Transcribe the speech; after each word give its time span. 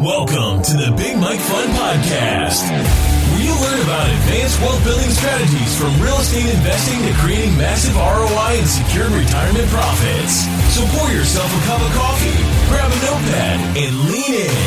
Welcome 0.00 0.62
to 0.64 0.74
the 0.74 0.94
Big 0.96 1.20
Mike 1.20 1.38
Fund 1.38 1.68
Podcast, 1.76 2.64
where 2.64 3.44
you 3.44 3.52
learn 3.60 3.76
about 3.84 4.08
advanced 4.08 4.56
wealth 4.64 4.82
building 4.88 5.10
strategies 5.12 5.76
from 5.76 5.92
real 6.00 6.16
estate 6.16 6.48
investing 6.48 6.96
to 7.04 7.12
creating 7.20 7.52
massive 7.60 7.92
ROI 7.94 8.56
and 8.56 8.66
secure 8.66 9.04
retirement 9.12 9.68
profits. 9.68 10.48
So 10.72 10.80
pour 10.96 11.12
yourself 11.12 11.44
a 11.44 11.60
cup 11.68 11.80
of 11.84 11.92
coffee, 11.92 12.40
grab 12.72 12.88
a 12.88 12.98
notepad, 13.04 13.58
and 13.76 13.92
lean 14.08 14.32
in. 14.48 14.64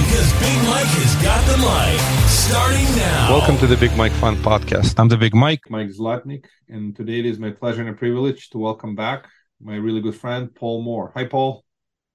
Because 0.00 0.28
Big 0.40 0.58
Mike 0.64 0.92
has 0.96 1.12
got 1.20 1.40
the 1.52 1.58
mic 1.60 2.00
starting 2.32 2.88
now. 2.96 3.36
Welcome 3.36 3.58
to 3.58 3.66
the 3.66 3.76
Big 3.76 3.94
Mike 3.96 4.16
Fund 4.16 4.38
Podcast. 4.38 4.98
I'm 4.98 5.08
the 5.08 5.18
Big 5.20 5.34
Mike. 5.34 5.68
Mike 5.68 5.92
Zlotnik, 5.92 6.46
and 6.68 6.96
today 6.96 7.20
it 7.20 7.26
is 7.26 7.38
my 7.38 7.50
pleasure 7.50 7.82
and 7.82 7.90
a 7.90 7.94
privilege 7.94 8.48
to 8.50 8.58
welcome 8.58 8.94
back 8.96 9.28
my 9.60 9.76
really 9.76 10.00
good 10.00 10.16
friend 10.16 10.54
Paul 10.54 10.82
Moore. 10.82 11.12
Hi, 11.14 11.26
Paul. 11.26 11.64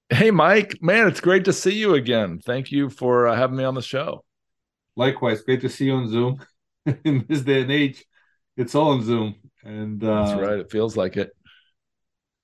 Hey, 0.10 0.32
Mike. 0.32 0.82
Man, 0.82 1.08
it's 1.08 1.20
great 1.20 1.46
to 1.46 1.54
see 1.54 1.74
you 1.74 1.96
again. 1.96 2.40
Thank 2.40 2.72
you 2.72 2.90
for 2.90 3.28
uh, 3.28 3.36
having 3.36 3.58
me 3.58 3.64
on 3.64 3.76
the 3.76 3.82
show. 3.82 4.24
Likewise, 4.96 5.42
great 5.42 5.62
to 5.62 5.70
see 5.70 5.86
you 5.86 5.94
on 5.94 6.10
Zoom. 6.10 6.40
in 7.04 7.26
this 7.28 7.42
day 7.42 7.62
and 7.62 7.72
age, 7.72 8.06
it's 8.56 8.76
all 8.76 8.92
on 8.92 9.04
Zoom, 9.04 9.36
and 9.64 10.04
uh, 10.04 10.26
that's 10.26 10.42
right. 10.42 10.60
It 10.60 10.72
feels 10.72 10.96
like 10.96 11.18
it. 11.18 11.32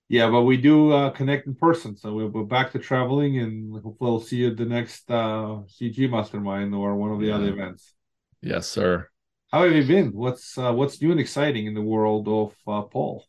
Yeah, 0.10 0.30
but 0.30 0.44
we 0.44 0.58
do 0.58 0.92
uh, 0.92 1.10
connect 1.12 1.48
in 1.48 1.56
person, 1.56 1.96
so 1.96 2.14
we're, 2.14 2.28
we're 2.28 2.44
back 2.44 2.72
to 2.74 2.80
traveling, 2.80 3.40
and 3.40 3.74
hopefully, 3.74 4.12
we'll 4.12 4.20
see 4.20 4.38
you 4.38 4.52
at 4.52 4.58
the 4.58 4.66
next 4.66 5.10
uh, 5.10 5.62
CG 5.68 6.10
Mastermind 6.10 6.76
or 6.76 6.96
one 6.96 7.12
of 7.12 7.20
the 7.20 7.28
yeah. 7.28 7.36
other 7.36 7.50
events. 7.50 7.94
Yes, 8.42 8.68
sir. 8.68 9.10
How 9.52 9.64
have 9.64 9.74
you 9.74 9.86
been? 9.86 10.12
What's 10.12 10.58
uh, 10.58 10.74
what's 10.74 11.02
new 11.02 11.12
and 11.12 11.20
exciting 11.20 11.68
in 11.68 11.74
the 11.74 11.82
world 11.82 12.28
of 12.28 12.54
uh, 12.68 12.82
Paul? 12.88 13.26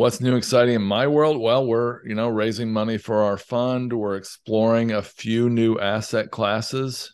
What's 0.00 0.22
new 0.22 0.34
exciting 0.34 0.76
in 0.76 0.82
my 0.82 1.06
world? 1.06 1.38
Well, 1.38 1.66
we're, 1.66 2.02
you 2.06 2.14
know, 2.14 2.30
raising 2.30 2.72
money 2.72 2.96
for 2.96 3.22
our 3.22 3.36
fund. 3.36 3.92
We're 3.92 4.16
exploring 4.16 4.92
a 4.92 5.02
few 5.02 5.50
new 5.50 5.78
asset 5.78 6.30
classes. 6.30 7.12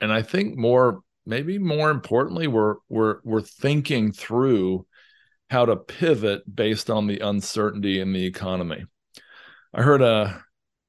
And 0.00 0.10
I 0.10 0.22
think 0.22 0.56
more 0.56 1.02
maybe 1.26 1.58
more 1.58 1.90
importantly, 1.90 2.46
we're 2.46 2.76
we're 2.88 3.16
we're 3.22 3.42
thinking 3.42 4.12
through 4.12 4.86
how 5.50 5.66
to 5.66 5.76
pivot 5.76 6.42
based 6.56 6.88
on 6.88 7.06
the 7.06 7.18
uncertainty 7.18 8.00
in 8.00 8.14
the 8.14 8.24
economy. 8.24 8.86
I 9.74 9.82
heard 9.82 10.00
a 10.00 10.42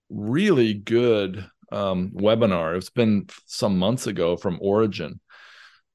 really 0.10 0.76
good 0.76 1.46
um, 1.74 2.12
webinar. 2.16 2.78
It's 2.78 2.90
been 2.90 3.28
some 3.46 3.78
months 3.78 4.08
ago 4.08 4.38
from 4.38 4.60
Origin, 4.62 5.20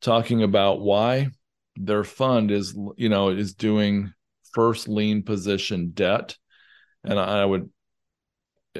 talking 0.02 0.42
about 0.42 0.82
why 0.82 1.30
their 1.76 2.04
fund 2.04 2.50
is, 2.50 2.78
you 2.98 3.08
know, 3.08 3.30
is 3.30 3.54
doing 3.54 4.12
first 4.52 4.88
lien 4.88 5.22
position 5.22 5.90
debt, 5.94 6.36
and 7.04 7.18
I 7.18 7.44
would, 7.44 7.70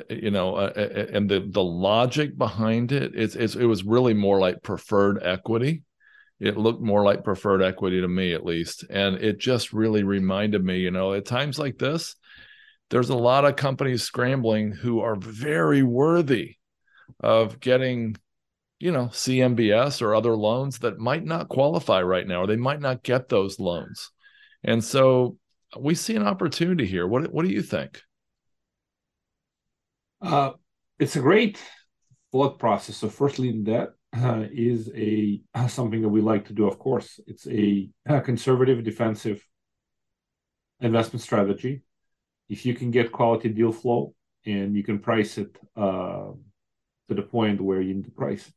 you 0.09 0.31
know, 0.31 0.57
uh, 0.57 0.73
uh, 0.77 0.81
uh, 0.81 1.07
and 1.13 1.29
the 1.29 1.47
the 1.49 1.63
logic 1.63 2.37
behind 2.37 2.93
it's, 2.93 3.35
it's 3.35 3.55
it 3.55 3.65
was 3.65 3.85
really 3.85 4.15
more 4.15 4.39
like 4.39 4.63
preferred 4.63 5.23
equity. 5.23 5.83
It 6.41 6.57
looked 6.57 6.83
more 6.83 7.05
like 7.05 7.25
preferred 7.25 7.63
equity 7.63 8.01
to 8.01 8.09
me, 8.09 8.33
at 8.33 8.45
least, 8.45 8.85
and 8.91 9.17
it 9.17 9.39
just 9.39 9.73
really 9.73 10.03
reminded 10.03 10.65
me, 10.65 10.81
you 10.81 10.91
know, 10.91 11.15
at 11.15 11.25
times 11.25 11.59
like 11.59 11.79
this, 11.79 12.17
there's 12.91 13.11
a 13.11 13.17
lot 13.17 13.45
of 13.45 13.57
companies 13.57 14.03
scrambling 14.03 14.73
who 14.73 15.01
are 15.01 15.17
very 15.17 15.83
worthy 15.83 16.57
of 17.21 17.61
getting 17.61 18.17
you 18.83 18.91
know 18.91 19.07
CMBS 19.07 20.03
or 20.03 20.13
other 20.15 20.37
loans 20.37 20.81
that 20.81 20.99
might 20.99 21.25
not 21.25 21.49
qualify 21.49 22.03
right 22.03 22.27
now 22.27 22.43
or 22.43 22.47
they 22.49 22.57
might 22.57 22.81
not 22.81 23.05
get 23.05 23.29
those 23.29 23.61
loans. 23.61 24.11
And 24.65 24.83
so 24.83 25.39
we 25.79 25.95
see 25.95 26.17
an 26.17 26.27
opportunity 26.27 26.87
here. 26.87 27.07
What 27.07 27.33
what 27.33 27.45
do 27.45 27.51
you 27.51 27.63
think? 27.63 28.03
Uh, 30.21 30.53
it's 30.99 31.17
a 31.17 31.21
great 31.21 31.59
thought 32.31 32.59
process. 32.59 32.97
So, 32.97 33.09
firstly, 33.09 33.53
debt 33.53 33.91
uh, 34.17 34.45
is 34.53 34.91
a 34.95 35.41
uh, 35.55 35.69
something 35.69 36.03
that 36.03 36.09
we 36.09 36.21
like 36.21 36.47
to 36.47 36.53
do. 36.53 36.67
Of 36.67 36.79
course, 36.79 37.19
it's 37.27 37.47
a, 37.47 37.91
a 38.07 38.21
conservative, 38.21 38.85
defensive 38.85 39.45
investment 40.81 41.23
strategy. 41.23 41.83
If 42.49 42.67
you 42.67 42.75
can 42.75 42.91
get 42.91 43.13
quality 43.13 43.49
deal 43.49 43.73
flow 43.73 44.15
and 44.45 44.77
you 44.77 44.83
can 44.83 44.99
price 44.99 45.39
it 45.39 45.57
uh, 45.77 46.33
to 47.09 47.15
the 47.15 47.23
point 47.23 47.61
where 47.61 47.81
you 47.81 47.95
need 47.95 48.05
to 48.05 48.11
price. 48.11 48.53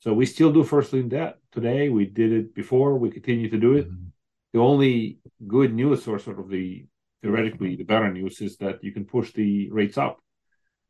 So 0.00 0.12
we 0.12 0.26
still 0.26 0.52
do 0.52 0.64
first 0.64 0.92
lien 0.92 1.08
debt 1.08 1.38
today. 1.52 1.88
We 1.88 2.06
did 2.06 2.32
it 2.32 2.54
before. 2.54 2.96
We 2.96 3.10
continue 3.10 3.48
to 3.50 3.58
do 3.58 3.74
it. 3.74 3.90
Mm-hmm 3.90 4.09
the 4.52 4.60
only 4.60 5.18
good 5.46 5.72
news 5.72 6.06
or 6.06 6.18
sort 6.18 6.38
of 6.38 6.48
the 6.48 6.84
theoretically 7.22 7.76
the 7.76 7.84
better 7.84 8.10
news 8.12 8.40
is 8.40 8.56
that 8.58 8.82
you 8.82 8.92
can 8.92 9.04
push 9.04 9.32
the 9.32 9.70
rates 9.70 9.98
up. 9.98 10.18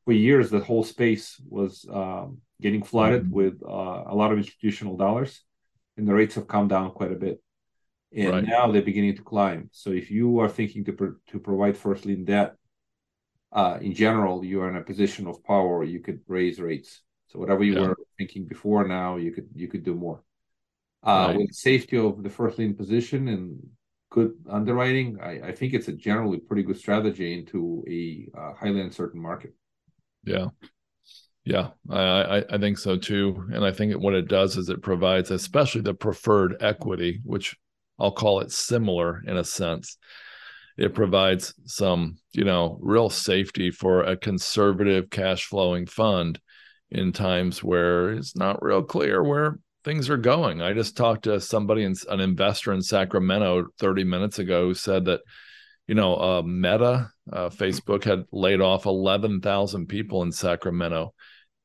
For 0.05 0.13
years, 0.13 0.51
the 0.51 0.61
whole 0.61 0.85
space 0.85 1.41
was 1.47 1.85
um, 1.93 2.39
getting 2.61 2.83
flooded 2.83 3.25
mm-hmm. 3.25 3.35
with 3.35 3.63
uh, 3.63 4.05
a 4.07 4.15
lot 4.15 4.33
of 4.33 4.39
institutional 4.39 4.97
dollars, 4.97 5.43
and 5.97 6.09
the 6.09 6.15
rates 6.15 6.37
have 6.37 6.49
come 6.49 6.69
down 6.69 6.93
quite 6.93 7.13
a 7.13 7.17
bit. 7.17 7.43
And 8.17 8.31
right. 8.31 8.45
now 8.45 8.71
they're 8.71 8.83
beginning 8.83 9.17
to 9.17 9.23
climb. 9.23 9.69
So 9.73 9.91
if 9.91 10.11
you 10.11 10.41
are 10.41 10.49
thinking 10.49 10.85
to 10.87 10.93
pro- 10.93 11.17
to 11.29 11.39
provide 11.39 11.77
first 11.77 12.07
lien 12.07 12.25
debt, 12.25 12.57
uh, 13.53 13.79
in 13.81 13.95
general, 13.95 14.45
you 14.45 14.63
are 14.63 14.69
in 14.69 14.77
a 14.77 14.83
position 14.83 15.27
of 15.27 15.45
power. 15.45 15.85
You 15.85 16.01
could 16.01 16.21
raise 16.27 16.59
rates. 16.59 17.03
So 17.29 17.39
whatever 17.39 17.63
you 17.63 17.75
yeah. 17.75 17.89
were 17.89 17.97
thinking 18.19 18.47
before, 18.47 18.89
now 18.89 19.17
you 19.17 19.33
could 19.33 19.49
you 19.55 19.69
could 19.69 19.85
do 19.85 19.95
more 19.95 20.23
uh, 21.07 21.29
right. 21.29 21.37
with 21.39 21.55
safety 21.55 21.97
of 21.97 22.23
the 22.23 22.31
first 22.31 22.59
lien 22.59 22.75
position 22.75 23.29
and 23.29 23.59
good 24.11 24.33
underwriting, 24.49 25.19
I, 25.23 25.49
I, 25.49 25.53
think 25.53 25.73
it's 25.73 25.89
a 25.89 25.93
generally 25.93 26.39
pretty 26.39 26.63
good 26.63 26.77
strategy 26.77 27.33
into 27.33 27.85
a 27.89 28.29
uh, 28.37 28.53
highly 28.55 28.81
uncertain 28.81 29.21
market. 29.21 29.55
Yeah. 30.25 30.47
Yeah, 31.45 31.71
I, 31.89 32.45
I 32.51 32.59
think 32.59 32.77
so 32.77 32.99
too. 32.99 33.49
And 33.53 33.65
I 33.65 33.73
think 33.73 33.95
what 33.95 34.15
it 34.15 34.29
does 34.29 34.57
is 34.57 34.69
it 34.69 34.83
provides, 34.83 35.31
especially 35.31 35.81
the 35.81 35.95
preferred 35.95 36.57
equity, 36.61 37.21
which 37.25 37.57
I'll 37.99 38.13
call 38.13 38.41
it 38.41 38.53
similar 38.53 39.23
in 39.27 39.37
a 39.37 39.45
sense. 39.45 39.97
It 40.77 40.95
provides 40.95 41.55
some, 41.65 42.19
you 42.33 42.45
know, 42.45 42.79
real 42.81 43.11
safety 43.11 43.71
for 43.71 44.03
a 44.03 44.17
conservative 44.17 45.11
cash 45.11 45.47
flowing 45.47 45.87
fund 45.87 46.39
in 46.91 47.13
times 47.13 47.65
where 47.65 48.13
it's 48.13 48.37
not 48.37 48.63
real 48.63 48.83
clear 48.83 49.23
where 49.23 49.59
things 49.85 50.11
are 50.11 50.17
going. 50.17 50.63
I 50.63 50.73
just 50.73 50.97
talked 50.97 51.25
to 51.25 51.41
somebody, 51.41 51.85
an 51.85 52.21
investor 52.21 52.73
in 52.73 52.83
Sacramento 52.83 53.67
30 53.79 54.05
minutes 54.05 54.39
ago 54.39 54.67
who 54.67 54.75
said 54.75 55.07
that, 55.07 55.21
you 55.87 55.95
know, 55.95 56.17
uh, 56.17 56.43
Meta, 56.43 57.11
uh, 57.33 57.49
Facebook 57.49 58.05
had 58.05 58.25
laid 58.33 58.61
off 58.61 58.87
11,000 58.87 59.87
people 59.87 60.23
in 60.23 60.33
Sacramento. 60.33 61.15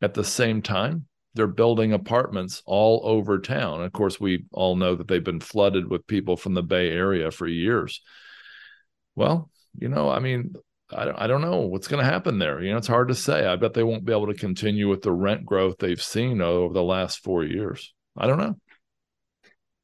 At 0.02 0.14
the 0.14 0.24
same 0.24 0.62
time, 0.62 1.08
they're 1.34 1.48
building 1.48 1.94
apartments 1.94 2.62
all 2.66 3.02
over 3.04 3.40
town. 3.40 3.84
Of 3.84 3.92
course, 3.92 4.20
we 4.20 4.46
all 4.52 4.76
know 4.76 4.96
that 4.96 5.08
they've 5.08 5.24
been 5.24 5.42
flooded 5.42 5.90
with 5.90 6.08
people 6.08 6.38
from 6.38 6.54
the 6.54 6.64
Bay 6.64 6.90
Area 6.92 7.32
for 7.32 7.48
years. 7.48 8.02
Well, 9.16 9.50
you 9.78 9.90
know, 9.90 10.10
I 10.10 10.20
mean, 10.20 10.54
I 10.92 11.28
don't 11.28 11.42
know 11.42 11.62
what's 11.62 11.88
going 11.88 12.04
to 12.04 12.10
happen 12.10 12.38
there. 12.38 12.62
You 12.62 12.72
know, 12.72 12.78
it's 12.78 12.88
hard 12.88 13.08
to 13.08 13.16
say. 13.16 13.46
I 13.46 13.56
bet 13.56 13.74
they 13.74 13.84
won't 13.84 14.06
be 14.06 14.14
able 14.14 14.28
to 14.28 14.36
continue 14.36 14.88
with 14.88 15.02
the 15.02 15.12
rent 15.12 15.46
growth 15.46 15.78
they've 15.80 16.02
seen 16.02 16.42
over 16.42 16.74
the 16.74 16.84
last 16.84 17.24
four 17.24 17.44
years. 17.44 17.95
I 18.18 18.28
don't 18.28 18.38
know. 18.38 18.56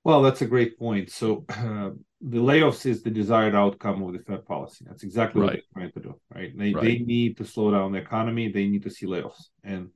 Well, 0.03 0.22
that's 0.22 0.42
a 0.42 0.47
great 0.47 0.80
point. 0.80 1.12
So 1.12 1.46
uh, 1.50 1.92
the 2.22 2.40
layoffs 2.40 2.86
is 2.86 3.03
the 3.03 3.12
desired 3.12 3.56
outcome 3.56 4.02
of 4.03 4.14
the 4.14 4.19
Fed 4.19 4.46
policy. 4.46 4.86
That's 4.88 5.03
exactly 5.03 5.42
right. 5.42 5.46
what 5.47 5.53
they're 5.53 5.62
trying 5.74 5.92
to 5.92 6.00
do, 6.00 6.19
right? 6.34 6.58
They 6.58 6.74
right. 6.74 6.84
they 6.84 6.97
need 7.00 7.38
to 7.38 7.46
slow 7.46 7.72
down 7.72 7.91
the 7.91 8.00
economy. 8.00 8.52
They 8.52 8.68
need 8.68 8.84
to 8.84 8.90
see 8.90 9.06
layoffs, 9.06 9.50
and 9.64 9.90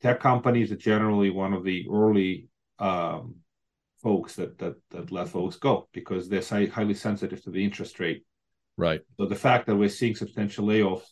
tech 0.00 0.20
companies 0.20 0.72
are 0.72 0.76
generally 0.76 1.30
one 1.30 1.52
of 1.52 1.64
the 1.64 1.86
early 1.90 2.48
um, 2.78 3.36
folks 4.02 4.34
that 4.36 4.58
that 4.58 4.74
that 4.90 5.12
let 5.12 5.28
folks 5.28 5.56
go 5.56 5.88
because 5.92 6.28
they're 6.28 6.68
highly 6.68 6.94
sensitive 6.94 7.42
to 7.44 7.50
the 7.50 7.64
interest 7.64 8.00
rate. 8.00 8.24
Right. 8.76 9.02
So 9.18 9.26
the 9.26 9.36
fact 9.36 9.66
that 9.66 9.76
we're 9.76 9.90
seeing 9.90 10.16
substantial 10.16 10.66
layoffs 10.66 11.06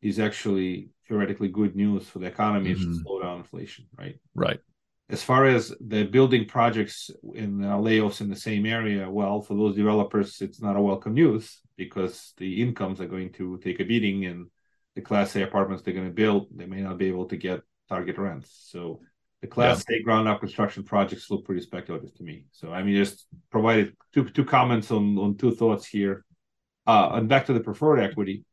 is 0.00 0.20
actually 0.20 0.90
theoretically 1.08 1.48
good 1.48 1.74
news 1.74 2.08
for 2.08 2.20
the 2.20 2.26
economy 2.26 2.74
mm-hmm. 2.74 2.92
to 2.92 3.00
slow 3.00 3.20
down 3.20 3.38
inflation, 3.38 3.86
right? 3.98 4.18
Right 4.34 4.60
as 5.08 5.22
far 5.22 5.46
as 5.46 5.72
the 5.80 6.04
building 6.04 6.46
projects 6.46 7.10
in 7.34 7.64
uh, 7.64 7.76
layoffs 7.76 8.20
in 8.20 8.28
the 8.28 8.36
same 8.36 8.66
area, 8.66 9.08
well, 9.08 9.40
for 9.40 9.54
those 9.54 9.76
developers, 9.76 10.40
it's 10.40 10.60
not 10.60 10.76
a 10.76 10.80
welcome 10.80 11.14
news 11.14 11.60
because 11.76 12.32
the 12.38 12.60
incomes 12.60 13.00
are 13.00 13.06
going 13.06 13.32
to 13.34 13.58
take 13.58 13.78
a 13.80 13.84
beating, 13.84 14.24
and 14.24 14.46
the 14.96 15.02
Class 15.02 15.36
A 15.36 15.42
apartments 15.42 15.82
they're 15.82 15.94
going 15.94 16.08
to 16.08 16.12
build, 16.12 16.48
they 16.54 16.66
may 16.66 16.80
not 16.80 16.98
be 16.98 17.06
able 17.06 17.26
to 17.26 17.36
get 17.36 17.60
target 17.88 18.18
rents. 18.18 18.50
So 18.70 19.00
the 19.42 19.46
Class 19.46 19.84
yeah. 19.88 19.96
A 19.96 20.02
ground 20.02 20.26
up 20.26 20.40
construction 20.40 20.82
projects 20.82 21.30
look 21.30 21.44
pretty 21.44 21.60
speculative 21.60 22.12
to 22.14 22.24
me. 22.24 22.46
So 22.50 22.72
I 22.72 22.82
mean, 22.82 22.96
just 22.96 23.26
provided 23.50 23.94
two 24.12 24.24
two 24.24 24.44
comments 24.44 24.90
on 24.90 25.18
on 25.18 25.36
two 25.36 25.52
thoughts 25.54 25.86
here. 25.86 26.24
Uh, 26.86 27.10
and 27.14 27.28
back 27.28 27.46
to 27.46 27.52
the 27.52 27.60
preferred 27.60 27.98
equity. 27.98 28.44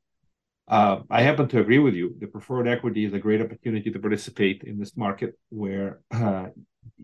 Uh, 0.74 1.04
I 1.08 1.22
happen 1.22 1.48
to 1.50 1.60
agree 1.60 1.78
with 1.78 1.94
you. 1.94 2.16
The 2.20 2.26
preferred 2.26 2.68
equity 2.68 3.06
is 3.06 3.14
a 3.14 3.20
great 3.20 3.42
opportunity 3.42 3.92
to 3.92 4.00
participate 4.00 4.64
in 4.64 4.80
this 4.80 4.98
market 4.98 5.38
where 5.50 6.00
uh, 6.10 6.48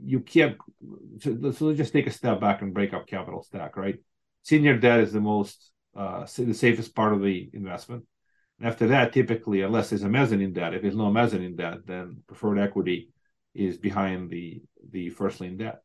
you 0.03 0.21
can't. 0.21 0.57
So, 1.19 1.51
so, 1.51 1.65
let's 1.65 1.77
just 1.77 1.93
take 1.93 2.07
a 2.07 2.11
step 2.11 2.41
back 2.41 2.63
and 2.63 2.73
break 2.73 2.95
up 2.95 3.05
capital 3.05 3.43
stack, 3.43 3.77
right? 3.77 3.99
Senior 4.41 4.79
debt 4.79 5.01
is 5.01 5.13
the 5.13 5.21
most, 5.21 5.71
uh, 5.95 6.25
the 6.35 6.55
safest 6.55 6.95
part 6.95 7.13
of 7.13 7.21
the 7.21 7.47
investment. 7.53 8.05
And 8.57 8.67
after 8.67 8.87
that, 8.87 9.13
typically, 9.13 9.61
unless 9.61 9.91
there's 9.91 10.01
a 10.01 10.09
mezzanine 10.09 10.53
debt, 10.53 10.73
if 10.73 10.81
there's 10.81 10.95
no 10.95 11.11
mezzanine 11.11 11.55
debt, 11.55 11.85
then 11.85 12.23
preferred 12.25 12.57
equity 12.57 13.09
is 13.53 13.77
behind 13.77 14.31
the 14.31 14.63
the 14.91 15.11
first 15.11 15.41
lien 15.41 15.57
debt. 15.57 15.83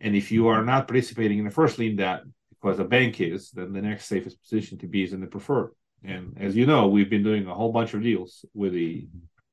And 0.00 0.16
if 0.16 0.32
you 0.32 0.48
are 0.48 0.64
not 0.64 0.88
participating 0.88 1.38
in 1.38 1.44
the 1.44 1.50
first 1.50 1.78
lien 1.78 1.96
debt 1.96 2.20
because 2.48 2.78
a 2.78 2.84
bank 2.84 3.20
is, 3.20 3.50
then 3.50 3.74
the 3.74 3.82
next 3.82 4.06
safest 4.06 4.42
position 4.42 4.78
to 4.78 4.86
be 4.86 5.02
is 5.02 5.12
in 5.12 5.20
the 5.20 5.26
preferred. 5.26 5.72
And 6.02 6.36
as 6.40 6.56
you 6.56 6.66
know, 6.66 6.88
we've 6.88 7.10
been 7.10 7.22
doing 7.22 7.46
a 7.46 7.54
whole 7.54 7.72
bunch 7.72 7.94
of 7.94 8.02
deals 8.02 8.44
with 8.54 8.72
the, 8.72 9.08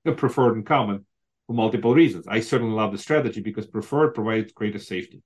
the 0.05 0.13
preferred 0.13 0.55
and 0.55 0.65
common 0.65 1.05
for 1.45 1.53
multiple 1.53 1.94
reasons. 1.94 2.27
I 2.27 2.39
certainly 2.39 2.73
love 2.73 2.91
the 2.91 2.97
strategy 2.97 3.41
because 3.41 3.67
preferred 3.67 4.13
provides 4.13 4.51
greater 4.53 4.79
safety. 4.79 5.21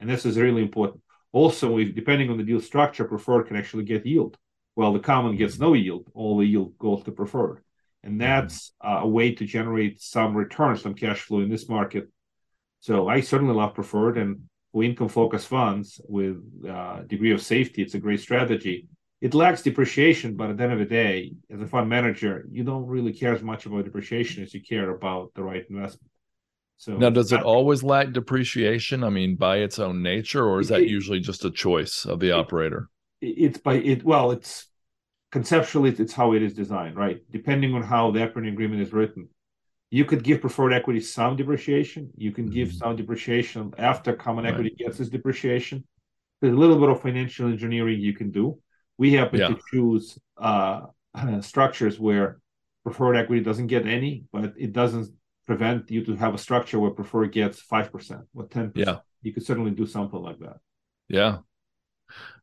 And 0.00 0.08
this 0.08 0.24
is 0.24 0.38
really 0.38 0.62
important. 0.62 1.02
Also, 1.32 1.78
if, 1.78 1.94
depending 1.94 2.30
on 2.30 2.38
the 2.38 2.44
deal 2.44 2.60
structure, 2.60 3.04
preferred 3.04 3.44
can 3.44 3.56
actually 3.56 3.84
get 3.84 4.06
yield. 4.06 4.36
Well, 4.76 4.92
the 4.92 5.00
common 5.00 5.36
gets 5.36 5.58
no 5.58 5.74
yield. 5.74 6.10
All 6.14 6.38
the 6.38 6.46
yield 6.46 6.78
goes 6.78 7.02
to 7.04 7.12
preferred. 7.12 7.62
And 8.02 8.20
that's 8.20 8.72
uh, 8.84 9.00
a 9.02 9.08
way 9.08 9.34
to 9.34 9.44
generate 9.44 10.00
some 10.00 10.34
return, 10.34 10.76
some 10.76 10.94
cash 10.94 11.20
flow 11.20 11.40
in 11.40 11.48
this 11.48 11.68
market. 11.68 12.08
So 12.80 13.08
I 13.08 13.20
certainly 13.20 13.54
love 13.54 13.74
preferred. 13.74 14.18
And 14.18 14.48
for 14.72 14.82
income 14.82 15.08
focused 15.08 15.48
funds 15.48 16.00
with 16.08 16.42
uh, 16.68 17.02
degree 17.02 17.32
of 17.32 17.42
safety, 17.42 17.82
it's 17.82 17.94
a 17.94 18.00
great 18.00 18.20
strategy. 18.20 18.88
It 19.22 19.34
lacks 19.34 19.62
depreciation, 19.62 20.34
but 20.34 20.50
at 20.50 20.56
the 20.56 20.64
end 20.64 20.72
of 20.72 20.80
the 20.80 20.84
day, 20.84 21.32
as 21.48 21.60
a 21.60 21.66
fund 21.68 21.88
manager, 21.88 22.44
you 22.50 22.64
don't 22.64 22.86
really 22.86 23.12
care 23.12 23.32
as 23.32 23.40
much 23.40 23.66
about 23.66 23.84
depreciation 23.84 24.42
as 24.42 24.52
you 24.52 24.60
care 24.60 24.90
about 24.90 25.32
the 25.34 25.44
right 25.44 25.64
investment. 25.70 26.10
So 26.76 26.96
now, 26.96 27.10
does 27.10 27.30
it 27.30 27.40
always 27.40 27.84
lack 27.84 28.12
depreciation? 28.12 29.04
I 29.04 29.10
mean, 29.10 29.36
by 29.36 29.58
its 29.58 29.78
own 29.78 30.02
nature, 30.02 30.44
or 30.44 30.58
is 30.58 30.68
that 30.70 30.80
it, 30.80 30.88
usually 30.88 31.20
just 31.20 31.44
a 31.44 31.52
choice 31.52 32.04
of 32.04 32.18
the 32.18 32.30
it, 32.30 32.32
operator? 32.32 32.88
It's 33.20 33.58
by 33.58 33.74
it. 33.74 34.02
Well, 34.04 34.32
it's 34.32 34.66
conceptually 35.30 35.90
it's 35.90 36.12
how 36.12 36.32
it 36.32 36.42
is 36.42 36.54
designed, 36.54 36.96
right? 36.96 37.20
Depending 37.30 37.74
on 37.74 37.84
how 37.84 38.10
the 38.10 38.24
operating 38.24 38.52
agreement 38.52 38.82
is 38.82 38.92
written, 38.92 39.28
you 39.92 40.04
could 40.04 40.24
give 40.24 40.40
preferred 40.40 40.72
equity 40.72 41.00
some 41.00 41.36
depreciation. 41.36 42.10
You 42.16 42.32
can 42.32 42.50
give 42.50 42.70
mm-hmm. 42.70 42.78
some 42.78 42.96
depreciation 42.96 43.72
after 43.78 44.16
common 44.16 44.46
right. 44.46 44.52
equity 44.52 44.74
gets 44.76 44.98
its 44.98 45.10
depreciation. 45.10 45.84
There's 46.40 46.54
a 46.54 46.58
little 46.58 46.80
bit 46.80 46.88
of 46.88 47.00
financial 47.00 47.46
engineering 47.46 48.00
you 48.00 48.14
can 48.14 48.32
do. 48.32 48.58
We 49.02 49.14
happen 49.14 49.40
yeah. 49.40 49.48
to 49.48 49.58
choose 49.68 50.16
uh, 50.38 50.82
structures 51.40 51.98
where 51.98 52.38
preferred 52.84 53.16
equity 53.16 53.42
doesn't 53.42 53.66
get 53.66 53.84
any, 53.84 54.26
but 54.32 54.54
it 54.56 54.72
doesn't 54.72 55.12
prevent 55.44 55.90
you 55.90 56.04
to 56.04 56.14
have 56.14 56.34
a 56.34 56.38
structure 56.38 56.78
where 56.78 56.92
preferred 56.92 57.32
gets 57.32 57.60
five 57.60 57.90
percent 57.90 58.20
or 58.32 58.46
ten 58.46 58.70
percent. 58.70 58.86
Yeah, 58.86 58.98
you 59.22 59.32
could 59.32 59.44
certainly 59.44 59.72
do 59.72 59.86
something 59.86 60.22
like 60.22 60.38
that. 60.38 60.58
Yeah, 61.08 61.38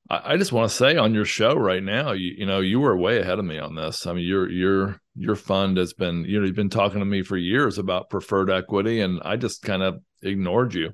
I, 0.09 0.35
just 0.35 0.51
want 0.51 0.69
to 0.69 0.75
say 0.75 0.97
on 0.97 1.13
your 1.13 1.23
show 1.23 1.55
right 1.55 1.81
now, 1.81 2.11
you 2.11 2.33
you 2.39 2.45
know 2.45 2.59
you 2.59 2.81
were 2.81 2.97
way 2.97 3.19
ahead 3.19 3.39
of 3.39 3.45
me 3.45 3.57
on 3.57 3.75
this. 3.75 4.05
I 4.05 4.11
mean, 4.11 4.27
your 4.27 4.49
your 4.49 4.99
your 5.15 5.37
fund 5.37 5.77
has 5.77 5.93
been 5.93 6.25
you 6.25 6.41
know 6.41 6.45
you've 6.45 6.57
been 6.57 6.69
talking 6.69 6.99
to 6.99 7.05
me 7.05 7.21
for 7.21 7.37
years 7.37 7.77
about 7.77 8.09
preferred 8.09 8.51
equity, 8.51 8.99
and 8.99 9.21
I 9.23 9.37
just 9.37 9.61
kind 9.61 9.81
of 9.81 10.01
ignored 10.21 10.73
you. 10.73 10.91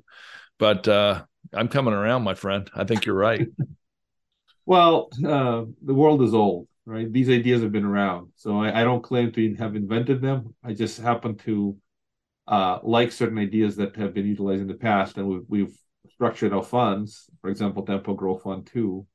But 0.60 0.86
uh, 0.86 1.24
I'm 1.52 1.66
coming 1.66 1.92
around, 1.92 2.22
my 2.22 2.34
friend. 2.34 2.70
I 2.72 2.84
think 2.84 3.04
you're 3.04 3.16
right. 3.16 3.48
well, 4.66 5.08
uh, 5.24 5.64
the 5.82 5.94
world 5.94 6.22
is 6.22 6.34
old, 6.34 6.68
right? 6.84 7.10
These 7.10 7.30
ideas 7.30 7.62
have 7.62 7.72
been 7.72 7.84
around, 7.84 8.32
so 8.36 8.60
I, 8.60 8.80
I 8.80 8.84
don't 8.84 9.02
claim 9.02 9.32
to 9.32 9.54
have 9.54 9.76
invented 9.76 10.20
them. 10.20 10.54
I 10.62 10.74
just 10.74 11.00
happen 11.00 11.36
to 11.38 11.76
uh, 12.48 12.80
like 12.82 13.12
certain 13.12 13.38
ideas 13.38 13.76
that 13.76 13.96
have 13.96 14.12
been 14.12 14.26
utilized 14.26 14.62
in 14.62 14.68
the 14.68 14.74
past, 14.74 15.16
and 15.16 15.26
we've, 15.28 15.44
we've 15.48 15.76
structured 16.10 16.52
our 16.52 16.62
funds, 16.62 17.30
for 17.40 17.50
example, 17.50 17.84
Tempo 17.84 18.14
Growth 18.14 18.42
Fund 18.42 18.66
2, 18.66 19.06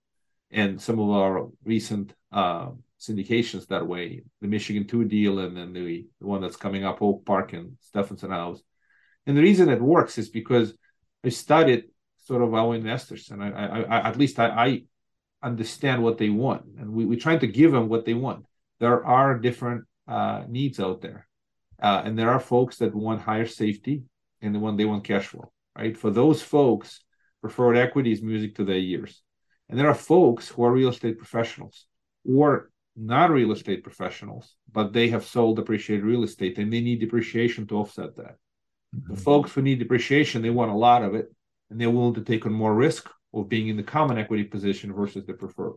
and 0.51 0.81
some 0.81 1.00
of 1.00 1.09
our 1.09 1.50
recent 1.63 2.13
uh, 2.31 2.69
syndications 3.00 3.68
that 3.68 3.86
way, 3.86 4.21
the 4.42 4.47
Michigan 4.47 4.86
2 4.86 5.06
deal 5.06 5.39
and 5.39 5.56
then 5.56 5.74
the, 5.74 6.06
the 6.19 6.27
one 6.27 6.42
that's 6.42 6.57
coming 6.57 6.86
up, 6.86 7.01
Oak 7.01 7.25
Park 7.25 7.54
and 7.54 7.77
Stephenson 7.81 8.31
House. 8.31 8.62
And 9.25 9.36
the 9.36 9.42
reason 9.42 9.69
it 9.69 9.81
works 9.81 10.18
is 10.18 10.30
because 10.30 10.74
I 11.25 11.30
studied 11.30 11.86
sort 12.18 12.42
of 12.42 12.54
our 12.54 12.75
investors, 12.75 13.30
and 13.31 13.44
I, 13.44 13.50
I, 13.50 13.81
I 13.81 14.09
at 14.09 14.18
least 14.18 14.39
I, 14.39 14.47
I, 14.47 14.83
understand 15.44 16.04
what 16.04 16.18
they 16.18 16.30
want, 16.30 16.64
and 16.78 16.92
we, 16.92 17.06
we're 17.06 17.20
trying 17.20 17.40
to 17.40 17.48
give 17.48 17.72
them 17.72 17.90
what 17.90 18.06
they 18.06 18.14
want. 18.14 18.46
There 18.80 19.06
are 19.06 19.38
different 19.38 19.86
uh, 20.08 20.44
needs 20.48 20.80
out 20.80 21.02
there, 21.02 21.28
uh, 21.82 22.02
and 22.06 22.18
there 22.18 22.30
are 22.30 22.40
folks 22.40 22.78
that 22.78 22.94
want 22.96 23.22
higher 23.22 23.48
safety, 23.48 24.04
and 24.42 24.54
the 24.54 24.60
one 24.60 24.78
they 24.78 24.86
want 24.86 25.04
cash 25.04 25.28
flow 25.28 25.52
right? 25.78 25.98
For 25.98 26.12
those 26.12 26.42
folks, 26.42 27.02
preferred 27.42 27.78
equity 27.78 28.12
is 28.12 28.22
music 28.22 28.56
to 28.56 28.66
their 28.66 28.78
ears. 28.78 29.22
And 29.70 29.80
there 29.80 29.88
are 29.88 29.96
folks 29.96 30.50
who 30.50 30.64
are 30.64 30.72
real 30.72 30.90
estate 30.90 31.18
professionals 31.18 31.86
or 32.28 32.70
not 32.96 33.32
real 33.32 33.52
estate 33.52 33.84
professionals, 33.84 34.56
but 34.72 34.94
they 34.94 35.10
have 35.10 35.26
sold 35.26 35.56
depreciated 35.56 36.06
real 36.06 36.24
estate 36.24 36.58
and 36.58 36.72
they 36.72 36.82
need 36.82 37.00
depreciation 37.00 37.66
to 37.68 37.78
offset 37.78 38.16
that. 38.18 38.36
Mm-hmm. 38.96 39.14
The 39.14 39.20
folks 39.20 39.54
who 39.54 39.62
need 39.62 39.80
depreciation, 39.80 40.42
they 40.42 40.50
want 40.50 40.72
a 40.72 40.76
lot 40.76 41.04
of 41.04 41.16
it 41.16 41.34
and 41.70 41.80
they're 41.80 41.90
willing 41.90 42.16
to 42.16 42.22
take 42.22 42.46
on 42.46 42.52
more 42.52 42.76
risk 42.76 43.10
of 43.33 43.50
being 43.50 43.68
in 43.68 43.78
the 43.78 43.83
common 43.83 44.18
equity 44.18 44.44
position 44.44 44.94
versus 44.94 45.25
the 45.25 45.33
preferred. 45.33 45.75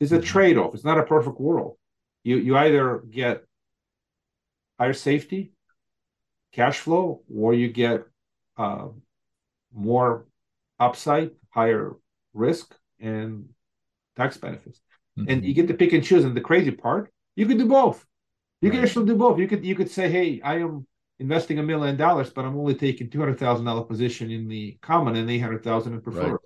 It's 0.00 0.12
a 0.12 0.16
mm-hmm. 0.16 0.24
trade 0.24 0.58
off. 0.58 0.74
It's 0.74 0.84
not 0.84 0.98
a 0.98 1.04
perfect 1.04 1.40
world. 1.40 1.76
You, 2.24 2.36
you 2.36 2.56
either 2.56 3.02
get 3.10 3.44
higher 4.78 4.92
safety, 4.92 5.52
cash 6.52 6.78
flow, 6.78 7.22
or 7.32 7.54
you 7.54 7.68
get 7.68 8.04
uh, 8.56 8.88
more 9.74 10.26
upside, 10.78 11.30
higher 11.50 11.92
risk, 12.34 12.74
and 13.00 13.48
tax 14.16 14.36
benefits. 14.36 14.80
Mm-hmm. 15.18 15.30
And 15.30 15.44
you 15.44 15.54
get 15.54 15.68
to 15.68 15.74
pick 15.74 15.92
and 15.92 16.04
choose. 16.04 16.24
And 16.24 16.36
the 16.36 16.40
crazy 16.40 16.70
part, 16.70 17.12
you 17.36 17.46
can 17.46 17.58
do 17.58 17.66
both. 17.66 18.04
You 18.60 18.70
right. 18.70 18.76
can 18.76 18.84
actually 18.84 19.06
do 19.06 19.16
both. 19.16 19.38
You 19.38 19.48
could 19.48 19.64
you 19.64 19.74
could 19.74 19.90
say, 19.90 20.08
hey, 20.08 20.40
I 20.42 20.58
am 20.58 20.86
investing 21.18 21.58
a 21.58 21.62
million 21.62 21.96
dollars, 21.96 22.30
but 22.30 22.44
I'm 22.44 22.56
only 22.56 22.74
taking 22.74 23.10
two 23.10 23.18
hundred 23.18 23.38
thousand 23.38 23.66
dollar 23.66 23.82
position 23.82 24.30
in 24.30 24.48
the 24.48 24.78
common 24.80 25.16
and 25.16 25.30
eight 25.30 25.40
hundred 25.40 25.64
thousand 25.64 25.94
in 25.94 26.00
preferred. 26.00 26.32
Right. 26.32 26.40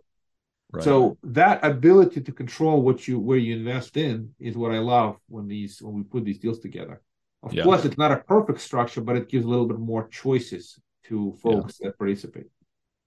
Right. 0.72 0.84
So 0.84 1.16
that 1.22 1.64
ability 1.64 2.20
to 2.22 2.32
control 2.32 2.82
what 2.82 3.06
you 3.06 3.18
where 3.18 3.38
you 3.38 3.56
invest 3.56 3.96
in 3.96 4.34
is 4.40 4.56
what 4.56 4.72
I 4.72 4.78
love 4.78 5.16
when 5.28 5.46
these 5.46 5.80
when 5.80 5.94
we 5.94 6.02
put 6.02 6.24
these 6.24 6.38
deals 6.38 6.58
together. 6.58 7.00
Of 7.42 7.54
yeah. 7.54 7.62
course, 7.62 7.84
it's 7.84 7.98
not 7.98 8.10
a 8.10 8.16
perfect 8.16 8.60
structure, 8.60 9.00
but 9.00 9.16
it 9.16 9.28
gives 9.28 9.44
a 9.44 9.48
little 9.48 9.66
bit 9.66 9.78
more 9.78 10.08
choices 10.08 10.78
to 11.04 11.32
folks 11.42 11.78
yeah. 11.80 11.88
that 11.88 11.98
participate. 11.98 12.46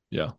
Yeah. 0.09 0.31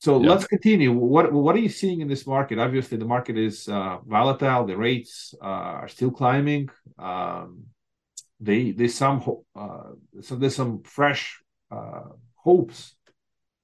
So 0.00 0.20
yeah. 0.20 0.30
let's 0.30 0.46
continue. 0.46 0.92
What 0.92 1.32
what 1.32 1.54
are 1.56 1.60
you 1.60 1.68
seeing 1.68 2.00
in 2.00 2.08
this 2.08 2.26
market? 2.26 2.58
Obviously, 2.58 2.98
the 2.98 3.04
market 3.04 3.38
is 3.38 3.68
uh, 3.68 3.98
volatile. 4.06 4.66
The 4.66 4.76
rates 4.76 5.34
uh, 5.40 5.80
are 5.82 5.88
still 5.88 6.10
climbing. 6.10 6.68
Um, 6.98 7.64
they 8.40 8.72
there's 8.72 8.94
some 8.94 9.22
uh, 9.54 9.90
so 10.20 10.36
there's 10.36 10.56
some 10.56 10.82
fresh 10.82 11.40
uh, 11.70 12.08
hopes 12.34 12.94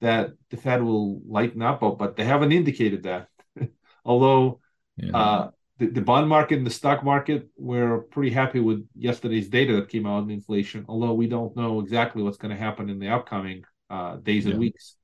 that 0.01 0.31
the 0.49 0.57
Fed 0.57 0.81
will 0.81 1.21
lighten 1.27 1.61
up, 1.61 1.79
but 1.97 2.15
they 2.15 2.23
haven't 2.23 2.51
indicated 2.51 3.03
that. 3.03 3.27
Although 4.05 4.59
yeah. 4.97 5.15
Uh, 5.15 5.49
the, 5.79 5.87
the 5.87 6.01
bond 6.01 6.27
market 6.27 6.57
and 6.57 6.65
the 6.65 6.71
stock 6.71 7.03
market, 7.03 7.47
we're 7.57 7.99
pretty 7.99 8.31
happy 8.31 8.59
with 8.59 8.87
yesterday's 8.95 9.47
data 9.47 9.75
that 9.75 9.89
came 9.89 10.07
out 10.07 10.23
in 10.23 10.31
inflation. 10.31 10.85
Although 10.87 11.13
we 11.13 11.27
don't 11.27 11.55
know 11.55 11.79
exactly 11.79 12.23
what's 12.23 12.37
going 12.37 12.51
to 12.51 12.57
happen 12.57 12.89
in 12.89 12.99
the 12.99 13.09
upcoming 13.09 13.63
uh, 13.89 14.17
days 14.17 14.45
yeah. 14.45 14.51
and 14.51 14.59
weeks. 14.59 14.95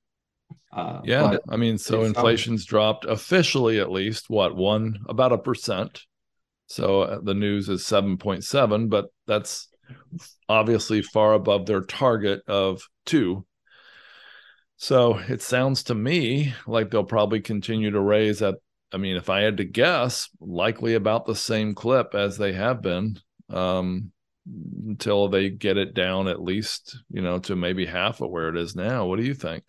Uh, 0.72 1.02
yeah, 1.04 1.38
I 1.50 1.58
mean, 1.58 1.78
so 1.78 2.04
inflation's 2.04 2.66
dropped 2.66 3.06
officially 3.06 3.80
at 3.80 3.92
least 3.92 4.30
what 4.30 4.56
one 4.56 4.98
about 5.08 5.32
a 5.32 5.38
percent. 5.38 6.02
So 6.68 7.02
uh, 7.02 7.20
the 7.22 7.36
news 7.36 7.70
is 7.70 7.86
seven 7.86 8.18
point 8.18 8.44
seven, 8.44 8.90
but 8.90 9.06
that's 9.28 9.68
obviously 10.50 11.04
far 11.04 11.34
above 11.34 11.68
their 11.68 11.82
target 11.82 12.42
of 12.48 12.82
two. 13.06 13.46
So 14.78 15.18
it 15.18 15.42
sounds 15.42 15.84
to 15.84 15.96
me 15.96 16.54
like 16.68 16.92
they'll 16.92 17.04
probably 17.04 17.42
continue 17.42 17.92
to 17.92 18.02
raise 18.02 18.42
at. 18.42 18.56
I 18.92 18.98
mean, 18.98 19.16
if 19.16 19.28
I 19.30 19.42
had 19.42 19.58
to 19.58 19.66
guess, 19.66 20.30
likely 20.40 20.94
about 20.94 21.26
the 21.26 21.36
same 21.36 21.74
clip 21.74 22.14
as 22.14 22.38
they 22.38 22.54
have 22.54 22.84
been 22.84 23.20
um, 23.50 24.12
until 24.46 25.30
they 25.30 25.50
get 25.50 25.78
it 25.78 25.96
down 25.96 26.28
at 26.28 26.44
least, 26.44 27.00
you 27.10 27.22
know, 27.22 27.40
to 27.40 27.56
maybe 27.56 27.88
half 27.88 28.22
of 28.22 28.30
where 28.30 28.50
it 28.50 28.58
is 28.58 28.76
now. 28.76 29.08
What 29.08 29.18
do 29.18 29.26
you 29.26 29.34
think? 29.34 29.64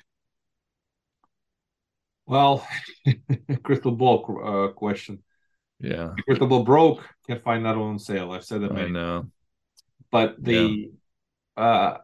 Well, 2.27 2.67
crystal 3.63 3.93
ball 3.93 4.41
uh, 4.45 4.73
question. 4.73 5.23
Yeah, 5.81 6.15
crystal 6.27 6.47
ball 6.47 6.65
broke. 6.65 7.07
Can't 7.27 7.43
find 7.43 7.65
that 7.67 7.77
on 7.77 7.99
sale. 7.99 8.33
I've 8.33 8.45
said 8.45 8.63
that. 8.63 8.73
many. 8.73 8.89
I 8.89 8.91
know. 8.91 9.31
But 10.11 10.37
the 10.43 10.91
yeah. 11.57 11.63
uh, 11.63 11.99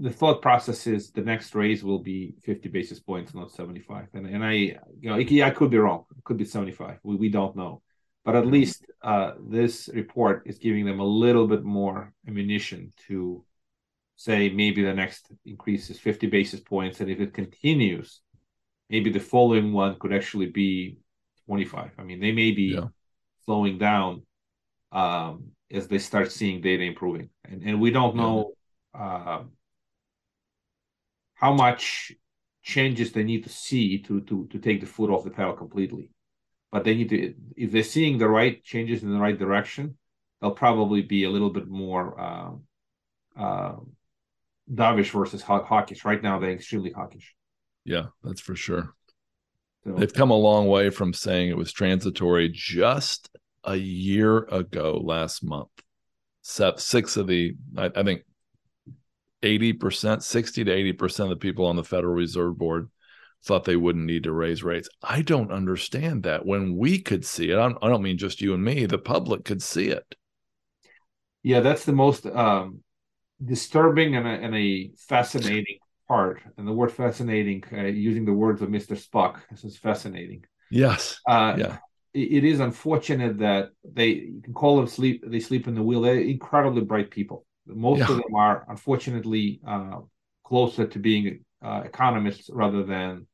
the 0.00 0.10
thought 0.10 0.42
process 0.42 0.86
is 0.86 1.10
the 1.10 1.22
next 1.22 1.54
raise 1.54 1.82
will 1.82 1.98
be 1.98 2.34
50 2.42 2.68
basis 2.68 3.00
points, 3.00 3.34
not 3.34 3.50
75. 3.50 4.08
And 4.14 4.26
and 4.26 4.44
I, 4.44 4.52
you 4.52 5.10
know, 5.10 5.16
yeah, 5.16 5.46
I 5.46 5.50
could 5.50 5.70
be 5.70 5.78
wrong. 5.78 6.04
It 6.16 6.24
could 6.24 6.36
be 6.36 6.44
75. 6.44 6.98
We 7.02 7.16
we 7.16 7.28
don't 7.28 7.56
know. 7.56 7.82
But 8.24 8.36
at 8.36 8.46
least 8.46 8.84
uh, 9.02 9.32
this 9.40 9.88
report 9.94 10.42
is 10.46 10.58
giving 10.58 10.84
them 10.84 11.00
a 11.00 11.04
little 11.04 11.46
bit 11.46 11.64
more 11.64 12.12
ammunition 12.26 12.92
to 13.06 13.44
say 14.16 14.50
maybe 14.50 14.82
the 14.82 14.92
next 14.92 15.30
increase 15.46 15.88
is 15.88 15.98
50 15.98 16.26
basis 16.26 16.60
points, 16.60 17.00
and 17.00 17.10
if 17.10 17.20
it 17.20 17.32
continues 17.32 18.20
maybe 18.90 19.10
the 19.10 19.20
following 19.20 19.72
one 19.72 19.98
could 19.98 20.12
actually 20.12 20.46
be 20.46 20.96
25. 21.46 21.92
I 21.98 22.02
mean, 22.02 22.20
they 22.20 22.32
may 22.32 22.52
be 22.52 22.74
yeah. 22.74 22.88
slowing 23.44 23.78
down 23.78 24.22
um, 24.92 25.50
as 25.70 25.88
they 25.88 25.98
start 25.98 26.32
seeing 26.32 26.60
data 26.60 26.82
improving. 26.82 27.30
And, 27.44 27.62
and 27.62 27.80
we 27.80 27.90
don't 27.90 28.16
know 28.16 28.52
uh, 28.98 29.42
how 31.34 31.52
much 31.54 32.12
changes 32.62 33.12
they 33.12 33.22
need 33.22 33.44
to 33.44 33.50
see 33.50 33.98
to, 34.02 34.20
to, 34.22 34.46
to 34.50 34.58
take 34.58 34.80
the 34.80 34.86
foot 34.86 35.10
off 35.10 35.24
the 35.24 35.30
pedal 35.30 35.54
completely. 35.54 36.10
But 36.70 36.84
they 36.84 36.94
need 36.94 37.08
to, 37.10 37.34
if 37.56 37.72
they're 37.72 37.82
seeing 37.82 38.18
the 38.18 38.28
right 38.28 38.62
changes 38.62 39.02
in 39.02 39.12
the 39.12 39.18
right 39.18 39.38
direction, 39.38 39.96
they'll 40.40 40.50
probably 40.50 41.02
be 41.02 41.24
a 41.24 41.30
little 41.30 41.50
bit 41.50 41.66
more 41.68 42.20
uh, 42.20 42.50
uh, 43.40 43.76
dovish 44.72 45.10
versus 45.10 45.42
hawkish. 45.42 46.04
Right 46.04 46.22
now, 46.22 46.38
they're 46.38 46.52
extremely 46.52 46.90
hawkish. 46.90 47.34
Yeah, 47.84 48.06
that's 48.22 48.40
for 48.40 48.54
sure. 48.54 48.94
So, 49.84 49.92
They've 49.92 50.12
come 50.12 50.30
a 50.30 50.36
long 50.36 50.66
way 50.66 50.90
from 50.90 51.14
saying 51.14 51.48
it 51.48 51.56
was 51.56 51.72
transitory 51.72 52.50
just 52.52 53.30
a 53.64 53.76
year 53.76 54.38
ago 54.38 55.00
last 55.02 55.42
month. 55.42 55.70
Six 56.42 57.16
of 57.16 57.26
the, 57.26 57.54
I, 57.76 57.90
I 57.94 58.02
think, 58.02 58.22
80%, 59.42 60.22
60 60.22 60.64
to 60.64 60.70
80% 60.70 61.20
of 61.20 61.28
the 61.30 61.36
people 61.36 61.66
on 61.66 61.76
the 61.76 61.84
Federal 61.84 62.14
Reserve 62.14 62.58
Board 62.58 62.90
thought 63.44 63.64
they 63.64 63.76
wouldn't 63.76 64.06
need 64.06 64.24
to 64.24 64.32
raise 64.32 64.62
rates. 64.62 64.88
I 65.02 65.22
don't 65.22 65.52
understand 65.52 66.24
that 66.24 66.44
when 66.44 66.76
we 66.76 67.00
could 67.00 67.24
see 67.24 67.50
it. 67.50 67.58
I 67.58 67.68
don't, 67.68 67.78
I 67.82 67.88
don't 67.88 68.02
mean 68.02 68.18
just 68.18 68.40
you 68.40 68.54
and 68.54 68.64
me, 68.64 68.86
the 68.86 68.98
public 68.98 69.44
could 69.44 69.62
see 69.62 69.88
it. 69.88 70.14
Yeah, 71.42 71.60
that's 71.60 71.84
the 71.84 71.92
most 71.92 72.26
um, 72.26 72.80
disturbing 73.44 74.16
and 74.16 74.26
a, 74.26 74.30
and 74.30 74.54
a 74.56 74.90
fascinating 75.08 75.78
part. 76.08 76.40
And 76.56 76.66
the 76.66 76.72
word 76.72 76.92
fascinating, 76.92 77.62
uh, 77.72 77.82
using 77.82 78.24
the 78.24 78.32
words 78.32 78.60
of 78.60 78.68
Mr. 78.68 79.00
Spock, 79.00 79.40
this 79.50 79.64
is 79.64 79.76
fascinating. 79.76 80.44
Yes. 80.70 81.20
Uh, 81.26 81.54
yeah. 81.56 81.76
It, 82.12 82.32
it 82.32 82.44
is 82.44 82.60
unfortunate 82.60 83.38
that 83.38 83.70
they 83.84 84.08
you 84.08 84.40
can 84.42 84.54
call 84.54 84.76
them 84.76 84.88
sleep. 84.88 85.22
They 85.26 85.40
sleep 85.40 85.68
in 85.68 85.74
the 85.74 85.82
wheel. 85.82 86.00
They're 86.00 86.18
incredibly 86.18 86.82
bright 86.82 87.10
people. 87.10 87.46
Most 87.68 88.00
yeah. 88.00 88.10
of 88.10 88.16
them 88.16 88.34
are 88.34 88.64
unfortunately 88.68 89.60
uh, 89.66 90.00
closer 90.44 90.86
to 90.86 90.98
being 90.98 91.44
uh, 91.62 91.82
economists 91.84 92.50
rather 92.52 92.82
than 92.84 93.26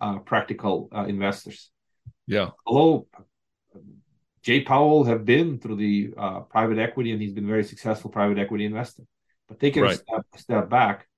uh, 0.00 0.18
practical 0.18 0.88
uh, 0.94 1.04
investors. 1.04 1.70
Yeah. 2.26 2.50
Although 2.66 3.06
Jay 4.42 4.60
Powell 4.60 5.04
have 5.04 5.24
been 5.24 5.58
through 5.58 5.76
the 5.76 6.14
uh, 6.16 6.40
private 6.40 6.78
equity 6.78 7.12
and 7.12 7.20
he's 7.20 7.32
been 7.32 7.48
very 7.48 7.64
successful 7.64 8.10
private 8.10 8.38
equity 8.38 8.64
investor. 8.64 9.02
But 9.48 9.60
taking 9.60 9.82
right. 9.82 9.92
a 9.92 9.96
step, 9.96 10.26
step 10.36 10.70
back, 10.70 11.08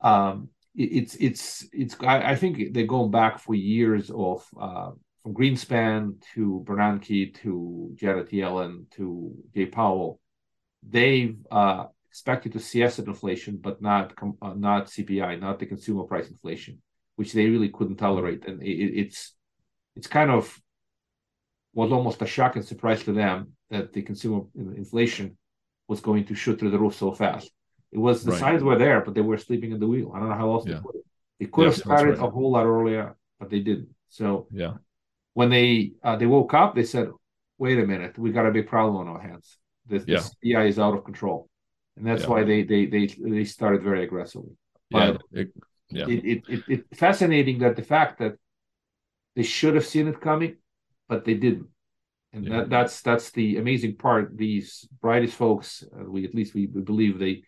um, 0.00 0.50
it, 0.74 0.82
it's 0.82 1.14
it's 1.16 1.68
it's 1.72 1.96
I, 2.00 2.32
I, 2.32 2.36
think 2.36 2.72
they're 2.72 2.86
going 2.86 3.10
back 3.10 3.38
for 3.38 3.54
years 3.54 4.10
of 4.10 4.46
uh, 4.60 4.90
from 5.22 5.34
Greenspan 5.34 6.22
to 6.34 6.62
Bernanke 6.66 7.34
to 7.42 7.92
Janet 7.94 8.30
Yellen 8.30 8.90
to 8.92 9.34
Jay 9.54 9.66
Powell. 9.66 10.20
They've 10.88 11.36
uh, 11.50 11.86
expected 12.10 12.52
to 12.52 12.60
see 12.60 12.82
asset 12.82 13.06
inflation, 13.06 13.56
but 13.56 13.82
not 13.82 14.12
uh, 14.42 14.54
not 14.54 14.86
CPI, 14.86 15.40
not 15.40 15.58
the 15.58 15.66
consumer 15.66 16.04
price 16.04 16.28
inflation, 16.28 16.80
which 17.16 17.32
they 17.32 17.46
really 17.48 17.70
couldn't 17.70 17.96
tolerate. 17.96 18.46
And 18.46 18.62
it, 18.62 19.00
it's 19.02 19.34
it's 19.96 20.06
kind 20.06 20.30
of 20.30 20.60
was 21.72 21.90
almost 21.90 22.22
a 22.22 22.26
shock 22.26 22.56
and 22.56 22.64
surprise 22.64 23.02
to 23.04 23.12
them 23.12 23.52
that 23.70 23.92
the 23.92 24.02
consumer 24.02 24.42
inflation 24.54 25.36
was 25.88 26.00
going 26.00 26.24
to 26.26 26.34
shoot 26.34 26.58
through 26.58 26.70
the 26.70 26.78
roof 26.78 26.94
so 26.94 27.12
fast. 27.12 27.50
It 27.90 27.98
was 27.98 28.24
the 28.24 28.32
right. 28.32 28.40
signs 28.40 28.62
were 28.62 28.78
there, 28.78 29.00
but 29.00 29.14
they 29.14 29.20
were 29.20 29.38
sleeping 29.38 29.72
in 29.72 29.80
the 29.80 29.86
wheel. 29.86 30.12
I 30.14 30.18
don't 30.18 30.28
know 30.28 30.34
how 30.34 30.52
else 30.52 30.66
yeah. 30.66 30.76
to 30.76 30.82
put 30.82 30.96
it. 30.96 31.04
They 31.40 31.46
could 31.46 31.66
yes, 31.66 31.76
have 31.76 31.84
started 31.84 32.18
right. 32.18 32.28
a 32.28 32.30
whole 32.30 32.52
lot 32.52 32.66
earlier, 32.66 33.16
but 33.38 33.50
they 33.50 33.60
didn't. 33.60 33.88
So 34.08 34.46
yeah, 34.52 34.74
when 35.32 35.50
they 35.50 35.92
uh, 36.02 36.16
they 36.16 36.26
woke 36.26 36.54
up, 36.54 36.74
they 36.74 36.84
said, 36.84 37.10
"Wait 37.58 37.78
a 37.78 37.86
minute, 37.86 38.18
we 38.18 38.30
got 38.30 38.46
a 38.46 38.52
big 38.52 38.68
problem 38.68 38.96
on 38.96 39.08
our 39.08 39.20
hands. 39.20 39.58
This, 39.86 40.04
yeah. 40.06 40.18
CPI 40.18 40.68
is 40.68 40.78
out 40.78 40.94
of 40.94 41.04
control," 41.04 41.48
and 41.96 42.06
that's 42.06 42.22
yeah. 42.22 42.28
why 42.28 42.44
they 42.44 42.62
they 42.62 42.86
they 42.86 43.06
they 43.06 43.44
started 43.44 43.82
very 43.82 44.04
aggressively. 44.04 44.56
But 44.90 45.20
yeah, 45.30 45.40
it, 45.40 45.48
yeah. 45.90 46.06
It, 46.08 46.24
it, 46.24 46.42
it, 46.48 46.62
it 46.68 46.96
fascinating 46.96 47.58
that 47.58 47.76
the 47.76 47.82
fact 47.82 48.18
that 48.18 48.36
they 49.36 49.42
should 49.42 49.74
have 49.74 49.86
seen 49.86 50.08
it 50.08 50.20
coming 50.20 50.56
but 51.08 51.24
they 51.24 51.34
didn't. 51.34 51.68
And 52.32 52.46
yeah. 52.46 52.58
that, 52.58 52.70
that's 52.70 53.00
that's 53.02 53.30
the 53.30 53.58
amazing 53.58 53.96
part. 53.96 54.36
These 54.36 54.88
brightest 55.00 55.36
folks, 55.36 55.84
uh, 55.94 56.10
we 56.10 56.24
at 56.24 56.34
least 56.34 56.54
we, 56.54 56.66
we, 56.66 56.82
believe 56.82 57.18
they 57.18 57.44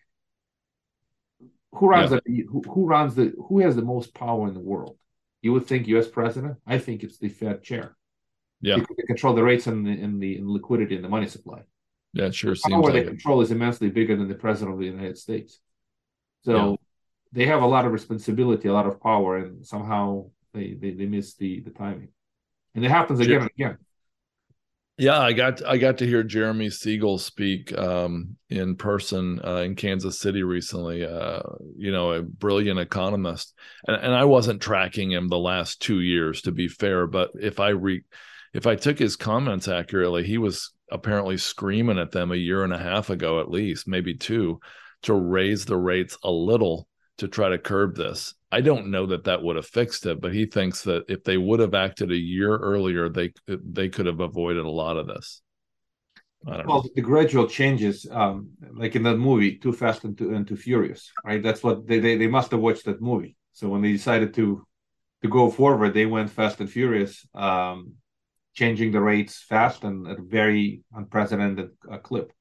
who 1.73 1.87
runs 1.89 2.11
yeah. 2.11 2.19
the 2.25 2.45
who, 2.49 2.61
who 2.61 2.85
runs 2.85 3.15
the 3.15 3.33
who 3.47 3.59
has 3.59 3.75
the 3.75 3.81
most 3.81 4.13
power 4.13 4.47
in 4.47 4.53
the 4.53 4.61
world. 4.61 4.97
You 5.41 5.51
would 5.53 5.67
think 5.67 5.87
U.S. 5.87 6.07
president. 6.07 6.57
I 6.65 6.77
think 6.77 7.03
it's 7.03 7.17
the 7.17 7.27
Fed 7.27 7.63
chair. 7.63 7.97
Yeah, 8.61 8.77
they 8.77 9.03
control 9.03 9.35
the 9.35 9.43
rates 9.43 9.67
and 9.67 9.85
the, 9.85 9.91
and 9.91 10.21
the 10.21 10.37
and 10.37 10.49
liquidity 10.49 10.95
and 10.95 11.03
the 11.03 11.09
money 11.09 11.27
supply. 11.27 11.63
Yeah, 12.13 12.31
sure. 12.31 12.55
The 12.55 12.69
power 12.69 12.83
like 12.83 12.93
they 12.93 12.99
it. 13.01 13.07
control 13.07 13.41
is 13.41 13.51
immensely 13.51 13.89
bigger 13.89 14.15
than 14.15 14.27
the 14.27 14.35
president 14.35 14.73
of 14.73 14.79
the 14.79 14.85
United 14.87 15.17
States. 15.17 15.59
So 16.43 16.71
yeah. 16.71 16.75
they 17.33 17.45
have 17.45 17.61
a 17.61 17.67
lot 17.67 17.85
of 17.85 17.91
responsibility, 17.91 18.67
a 18.67 18.73
lot 18.73 18.87
of 18.87 19.01
power, 19.01 19.37
and 19.37 19.65
somehow 19.65 20.29
they 20.53 20.73
they, 20.73 20.91
they 20.91 21.05
miss 21.05 21.35
the 21.35 21.61
the 21.61 21.71
timing. 21.71 22.09
And 22.75 22.85
it 22.85 22.89
happens 22.89 23.19
again 23.19 23.41
and 23.41 23.51
again. 23.57 23.77
Yeah, 24.99 25.19
I 25.19 25.33
got 25.33 25.63
I 25.63 25.77
got 25.77 25.99
to 25.99 26.07
hear 26.07 26.23
Jeremy 26.23 26.71
Siegel 26.71 27.19
speak 27.19 27.77
um, 27.77 28.35
in 28.49 28.75
person 28.75 29.39
uh, 29.43 29.57
in 29.57 29.75
Kansas 29.75 30.19
City 30.19 30.41
recently. 30.41 31.05
Uh, 31.05 31.41
you 31.75 31.91
know, 31.91 32.13
a 32.13 32.23
brilliant 32.23 32.79
economist, 32.79 33.53
and, 33.87 33.95
and 33.95 34.15
I 34.15 34.25
wasn't 34.25 34.59
tracking 34.59 35.11
him 35.11 35.27
the 35.27 35.37
last 35.37 35.83
two 35.83 35.99
years, 35.99 36.41
to 36.43 36.51
be 36.51 36.67
fair. 36.67 37.05
But 37.05 37.31
if 37.39 37.59
I 37.59 37.69
re, 37.69 38.05
if 38.55 38.65
I 38.65 38.75
took 38.75 38.97
his 38.97 39.15
comments 39.15 39.67
accurately, 39.67 40.23
he 40.23 40.39
was 40.39 40.73
apparently 40.91 41.37
screaming 41.37 41.99
at 41.99 42.11
them 42.11 42.31
a 42.31 42.35
year 42.35 42.63
and 42.63 42.73
a 42.73 42.77
half 42.77 43.09
ago, 43.09 43.39
at 43.39 43.49
least 43.49 43.87
maybe 43.87 44.13
two, 44.13 44.59
to 45.03 45.13
raise 45.13 45.65
the 45.65 45.77
rates 45.77 46.17
a 46.23 46.31
little 46.31 46.87
to 47.17 47.27
try 47.27 47.49
to 47.49 47.57
curb 47.57 47.95
this. 47.95 48.33
I 48.51 48.61
don't 48.61 48.91
know 48.91 49.07
that 49.07 49.25
that 49.25 49.43
would 49.43 49.55
have 49.55 49.65
fixed 49.65 50.05
it, 50.05 50.21
but 50.21 50.33
he 50.33 50.45
thinks 50.45 50.83
that 50.83 51.03
if 51.09 51.23
they 51.23 51.37
would 51.37 51.59
have 51.59 51.73
acted 51.73 52.11
a 52.11 52.17
year 52.17 52.55
earlier, 52.55 53.09
they 53.09 53.33
they 53.47 53.89
could 53.89 54.05
have 54.05 54.19
avoided 54.19 54.65
a 54.65 54.69
lot 54.69 54.97
of 54.97 55.07
this. 55.07 55.41
well, 56.45 56.63
know. 56.63 56.83
the 56.95 57.01
gradual 57.01 57.47
changes, 57.47 58.07
um, 58.09 58.49
like 58.73 58.95
in 58.95 59.03
that 59.03 59.17
movie, 59.17 59.57
Too 59.57 59.73
Fast 59.73 60.03
and 60.05 60.17
Too, 60.17 60.33
and 60.33 60.47
Too 60.47 60.55
Furious, 60.55 61.11
right? 61.25 61.43
That's 61.43 61.63
what 61.63 61.87
they, 61.87 61.99
they 61.99 62.15
they 62.17 62.27
must 62.27 62.51
have 62.51 62.61
watched 62.61 62.85
that 62.85 63.01
movie. 63.01 63.35
So 63.51 63.67
when 63.67 63.81
they 63.81 63.91
decided 63.91 64.33
to 64.35 64.65
to 65.23 65.29
go 65.29 65.49
forward, 65.49 65.93
they 65.93 66.05
went 66.05 66.29
fast 66.29 66.61
and 66.61 66.69
furious, 66.69 67.27
um, 67.33 67.95
changing 68.57 68.91
the 68.91 68.99
rates 68.99 69.35
fast 69.51 69.83
and 69.83 70.07
at 70.07 70.17
a 70.17 70.29
very 70.39 70.81
unprecedented 70.99 71.69
uh, 71.91 71.99
clip. 71.99 72.33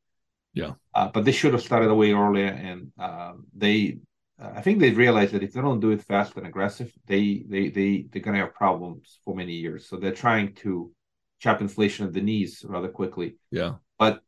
Yeah, 0.55 0.73
uh, 0.95 1.09
but 1.13 1.25
they 1.25 1.33
should 1.33 1.53
have 1.53 1.63
started 1.63 1.91
away 1.91 2.13
earlier, 2.13 2.53
and 2.69 2.91
uh, 2.99 3.35
they 3.55 3.99
I 4.39 4.61
think 4.61 4.81
they 4.81 4.91
realize 4.91 5.33
that 5.33 5.43
if 5.43 5.53
they 5.53 5.61
don't 5.61 5.81
do 5.81 5.91
it 5.91 6.03
fast 6.03 6.37
and 6.37 6.47
aggressive, 6.47 6.93
they 7.07 7.45
they 7.49 7.69
they 7.69 8.07
they're 8.11 8.23
gonna 8.23 8.39
have 8.39 8.55
problems 8.55 9.21
for 9.25 9.35
many 9.35 9.53
years. 9.53 9.87
So 9.89 9.97
they're 9.97 10.13
trying 10.13 10.55
to 10.65 10.93
chop 11.39 11.61
inflation 11.61 12.07
at 12.07 12.13
the 12.13 12.21
knees 12.21 12.65
rather 12.67 12.89
quickly. 12.89 13.37
Yeah. 13.51 13.75
But 13.99 14.21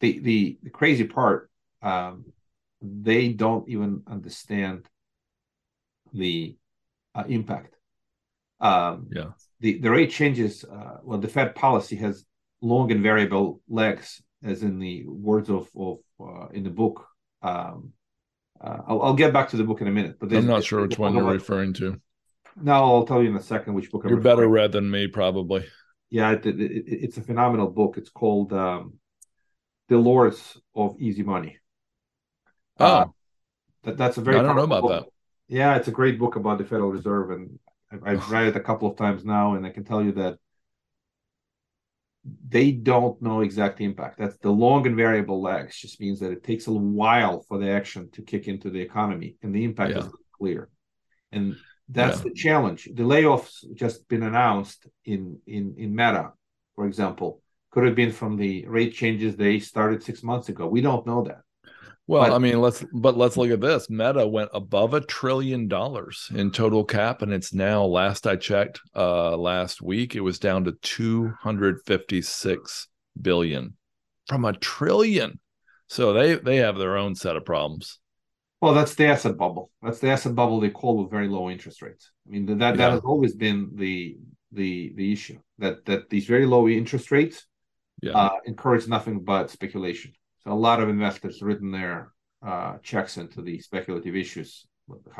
the 0.00 0.18
the, 0.18 0.58
the 0.62 0.70
crazy 0.70 1.04
part, 1.04 1.50
um, 1.80 2.26
they 2.80 3.32
don't 3.32 3.68
even 3.68 4.02
understand 4.06 4.88
the 6.12 6.56
uh, 7.14 7.24
impact. 7.28 7.74
Um, 8.60 9.08
yeah. 9.12 9.30
The 9.62 9.78
the 9.78 9.90
rate 9.90 10.10
changes. 10.10 10.64
Uh, 10.64 10.98
well, 11.04 11.18
the 11.18 11.28
Fed 11.28 11.54
policy 11.54 11.96
has 11.96 12.24
long 12.60 12.90
and 12.90 13.02
variable 13.02 13.62
lags, 13.68 14.20
as 14.42 14.62
in 14.62 14.80
the 14.80 15.04
words 15.06 15.48
of 15.48 15.68
of 15.76 15.98
uh, 16.20 16.48
in 16.48 16.64
the 16.64 16.70
book. 16.70 17.06
Um, 17.42 17.92
uh, 18.60 18.78
I'll, 18.86 19.02
I'll, 19.02 19.14
get 19.14 19.32
back 19.32 19.48
to 19.50 19.56
the 19.56 19.64
book 19.64 19.80
in 19.80 19.88
a 19.88 19.90
minute, 19.90 20.16
but 20.20 20.32
I'm 20.32 20.46
not 20.46 20.64
sure 20.64 20.82
which 20.82 20.98
one 20.98 21.14
you're 21.14 21.24
referring 21.24 21.72
to. 21.74 22.00
No, 22.60 22.72
I'll 22.72 23.06
tell 23.06 23.22
you 23.22 23.30
in 23.30 23.36
a 23.36 23.42
second 23.42 23.74
which 23.74 23.90
book. 23.90 24.04
I'm 24.04 24.10
you're 24.10 24.20
better 24.20 24.46
read 24.46 24.72
than 24.72 24.90
me, 24.90 25.06
probably. 25.06 25.64
Yeah, 26.10 26.32
it, 26.32 26.44
it, 26.44 26.60
it, 26.60 26.84
it's 26.86 27.16
a 27.16 27.22
phenomenal 27.22 27.68
book. 27.68 27.98
It's 27.98 28.10
called 28.10 28.52
um, 28.52 28.94
"The 29.88 29.96
Lords 29.96 30.60
of 30.74 30.96
Easy 30.98 31.22
Money." 31.22 31.58
Oh, 32.78 33.14
that, 33.84 33.96
that's 33.96 34.16
a 34.16 34.20
very. 34.20 34.38
I 34.38 34.42
don't 34.42 34.56
know 34.56 34.62
about 34.62 34.82
book. 34.82 35.04
that. 35.04 35.12
Yeah, 35.54 35.76
it's 35.76 35.88
a 35.88 35.92
great 35.92 36.18
book 36.18 36.34
about 36.34 36.58
the 36.58 36.64
Federal 36.64 36.90
Reserve, 36.90 37.30
and 37.30 37.58
I've, 37.92 38.02
I've 38.04 38.30
read 38.30 38.46
it 38.46 38.56
a 38.56 38.60
couple 38.60 38.90
of 38.90 38.96
times 38.96 39.24
now, 39.24 39.54
and 39.54 39.66
I 39.66 39.70
can 39.70 39.84
tell 39.84 40.02
you 40.02 40.12
that 40.12 40.38
they 42.48 42.70
don't 42.70 43.20
know 43.20 43.40
exact 43.40 43.80
impact. 43.80 44.18
That's 44.18 44.36
the 44.38 44.50
long 44.50 44.86
and 44.86 44.96
variable 44.96 45.42
lags. 45.42 45.76
Just 45.76 46.00
means 46.00 46.20
that 46.20 46.30
it 46.30 46.44
takes 46.44 46.66
a 46.68 46.72
while 46.72 47.42
for 47.48 47.58
the 47.58 47.70
action 47.70 48.10
to 48.12 48.22
kick 48.22 48.48
into 48.48 48.70
the 48.70 48.80
economy, 48.80 49.36
and 49.42 49.54
the 49.54 49.64
impact 49.64 49.92
yeah. 49.92 49.98
is 49.98 50.08
clear. 50.38 50.68
And 51.32 51.56
that's 51.88 52.18
yeah. 52.18 52.24
the 52.24 52.34
challenge. 52.34 52.88
The 52.94 53.02
layoffs 53.02 53.64
just 53.74 54.08
been 54.08 54.22
announced 54.22 54.86
in 55.04 55.38
in 55.46 55.74
in 55.76 55.94
Meta, 55.94 56.32
for 56.74 56.86
example, 56.86 57.42
could 57.70 57.84
have 57.84 57.96
been 57.96 58.12
from 58.12 58.36
the 58.36 58.66
rate 58.66 58.94
changes 58.94 59.36
they 59.36 59.58
started 59.58 60.02
six 60.02 60.22
months 60.22 60.48
ago. 60.48 60.66
We 60.66 60.80
don't 60.80 61.06
know 61.06 61.22
that. 61.24 61.40
Well, 62.08 62.22
but, 62.22 62.32
I 62.34 62.38
mean, 62.38 62.60
let's 62.60 62.84
but 62.92 63.16
let's 63.16 63.36
look 63.36 63.50
at 63.50 63.60
this. 63.60 63.88
Meta 63.88 64.26
went 64.26 64.50
above 64.52 64.92
a 64.92 65.00
trillion 65.00 65.68
dollars 65.68 66.28
in 66.34 66.50
total 66.50 66.84
cap, 66.84 67.22
and 67.22 67.32
it's 67.32 67.54
now, 67.54 67.84
last 67.84 68.26
I 68.26 68.36
checked, 68.36 68.80
uh, 68.94 69.36
last 69.36 69.80
week, 69.80 70.16
it 70.16 70.20
was 70.20 70.38
down 70.38 70.64
to 70.64 70.72
two 70.82 71.32
hundred 71.40 71.80
fifty 71.86 72.20
six 72.20 72.88
billion 73.20 73.76
from 74.26 74.44
a 74.44 74.52
trillion. 74.52 75.38
So 75.88 76.12
they 76.12 76.34
they 76.34 76.56
have 76.56 76.76
their 76.76 76.96
own 76.96 77.14
set 77.14 77.36
of 77.36 77.44
problems. 77.44 78.00
Well, 78.60 78.74
that's 78.74 78.94
the 78.94 79.06
asset 79.06 79.36
bubble. 79.36 79.70
That's 79.82 79.98
the 80.00 80.10
asset 80.10 80.34
bubble 80.34 80.60
they 80.60 80.70
call 80.70 80.98
with 81.02 81.10
very 81.10 81.28
low 81.28 81.50
interest 81.50 81.82
rates. 81.82 82.10
I 82.26 82.30
mean 82.30 82.46
that 82.46 82.58
that, 82.58 82.78
Yeah. 82.78 82.90
has 82.90 83.00
always 83.04 83.34
been 83.34 83.70
the 83.74 84.16
the 84.50 84.92
the 84.96 85.12
issue 85.12 85.38
that 85.58 85.84
that 85.86 86.10
these 86.10 86.26
very 86.26 86.46
low 86.46 86.68
interest 86.68 87.10
rates 87.12 87.46
Yeah. 88.02 88.12
uh, 88.12 88.30
encourage 88.44 88.88
nothing 88.88 89.20
but 89.20 89.50
speculation. 89.50 90.12
So 90.44 90.52
a 90.52 90.54
lot 90.54 90.80
of 90.80 90.88
investors 90.88 91.42
written 91.42 91.70
their 91.70 92.12
uh, 92.44 92.78
checks 92.82 93.16
into 93.16 93.42
the 93.42 93.60
speculative 93.60 94.16
issues. 94.16 94.66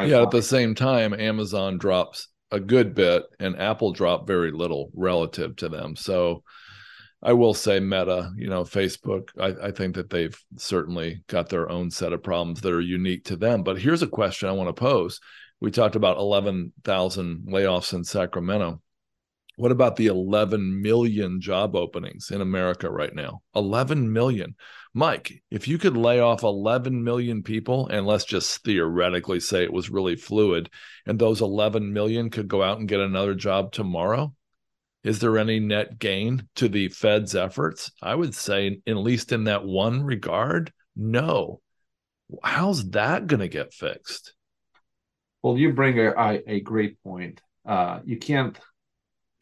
yeah, 0.00 0.22
at 0.22 0.30
the 0.30 0.42
same 0.42 0.74
time, 0.74 1.14
Amazon 1.14 1.78
drops 1.78 2.28
a 2.50 2.60
good 2.60 2.94
bit 2.94 3.24
and 3.40 3.58
Apple 3.58 3.92
dropped 3.92 4.26
very 4.26 4.50
little 4.50 4.90
relative 4.94 5.56
to 5.56 5.68
them. 5.68 5.96
So 5.96 6.42
I 7.22 7.32
will 7.32 7.54
say 7.54 7.78
Meta, 7.78 8.32
you 8.36 8.48
know, 8.48 8.64
Facebook, 8.64 9.28
I, 9.38 9.68
I 9.68 9.70
think 9.70 9.94
that 9.94 10.10
they've 10.10 10.36
certainly 10.56 11.22
got 11.28 11.48
their 11.48 11.70
own 11.70 11.90
set 11.90 12.12
of 12.12 12.22
problems 12.22 12.60
that 12.60 12.72
are 12.72 12.80
unique 12.80 13.24
to 13.26 13.36
them. 13.36 13.62
But 13.62 13.78
here's 13.78 14.02
a 14.02 14.08
question 14.08 14.48
I 14.48 14.52
want 14.52 14.68
to 14.68 14.80
pose. 14.80 15.20
We 15.60 15.70
talked 15.70 15.94
about 15.94 16.18
11,000 16.18 17.46
layoffs 17.48 17.94
in 17.94 18.02
Sacramento. 18.02 18.80
What 19.56 19.72
about 19.72 19.96
the 19.96 20.06
11 20.06 20.80
million 20.80 21.40
job 21.40 21.76
openings 21.76 22.30
in 22.30 22.40
America 22.40 22.90
right 22.90 23.14
now? 23.14 23.42
11 23.54 24.12
million. 24.12 24.56
Mike, 24.94 25.42
if 25.50 25.68
you 25.68 25.78
could 25.78 25.96
lay 25.96 26.20
off 26.20 26.42
11 26.42 27.02
million 27.04 27.42
people, 27.42 27.86
and 27.88 28.06
let's 28.06 28.24
just 28.24 28.62
theoretically 28.64 29.40
say 29.40 29.62
it 29.62 29.72
was 29.72 29.90
really 29.90 30.16
fluid, 30.16 30.70
and 31.06 31.18
those 31.18 31.40
11 31.40 31.92
million 31.92 32.30
could 32.30 32.48
go 32.48 32.62
out 32.62 32.78
and 32.78 32.88
get 32.88 33.00
another 33.00 33.34
job 33.34 33.72
tomorrow, 33.72 34.34
is 35.04 35.18
there 35.18 35.36
any 35.36 35.58
net 35.60 35.98
gain 35.98 36.48
to 36.56 36.68
the 36.68 36.88
Fed's 36.88 37.34
efforts? 37.34 37.90
I 38.00 38.14
would 38.14 38.34
say, 38.34 38.80
at 38.86 38.96
least 38.96 39.32
in 39.32 39.44
that 39.44 39.64
one 39.64 40.02
regard, 40.02 40.72
no. 40.94 41.60
How's 42.42 42.90
that 42.90 43.26
going 43.26 43.40
to 43.40 43.48
get 43.48 43.74
fixed? 43.74 44.34
Well, 45.42 45.58
you 45.58 45.72
bring 45.72 45.98
a, 45.98 46.40
a, 46.46 46.60
great 46.60 47.02
point. 47.02 47.40
Uh, 47.66 47.98
you 48.04 48.16
can't 48.16 48.56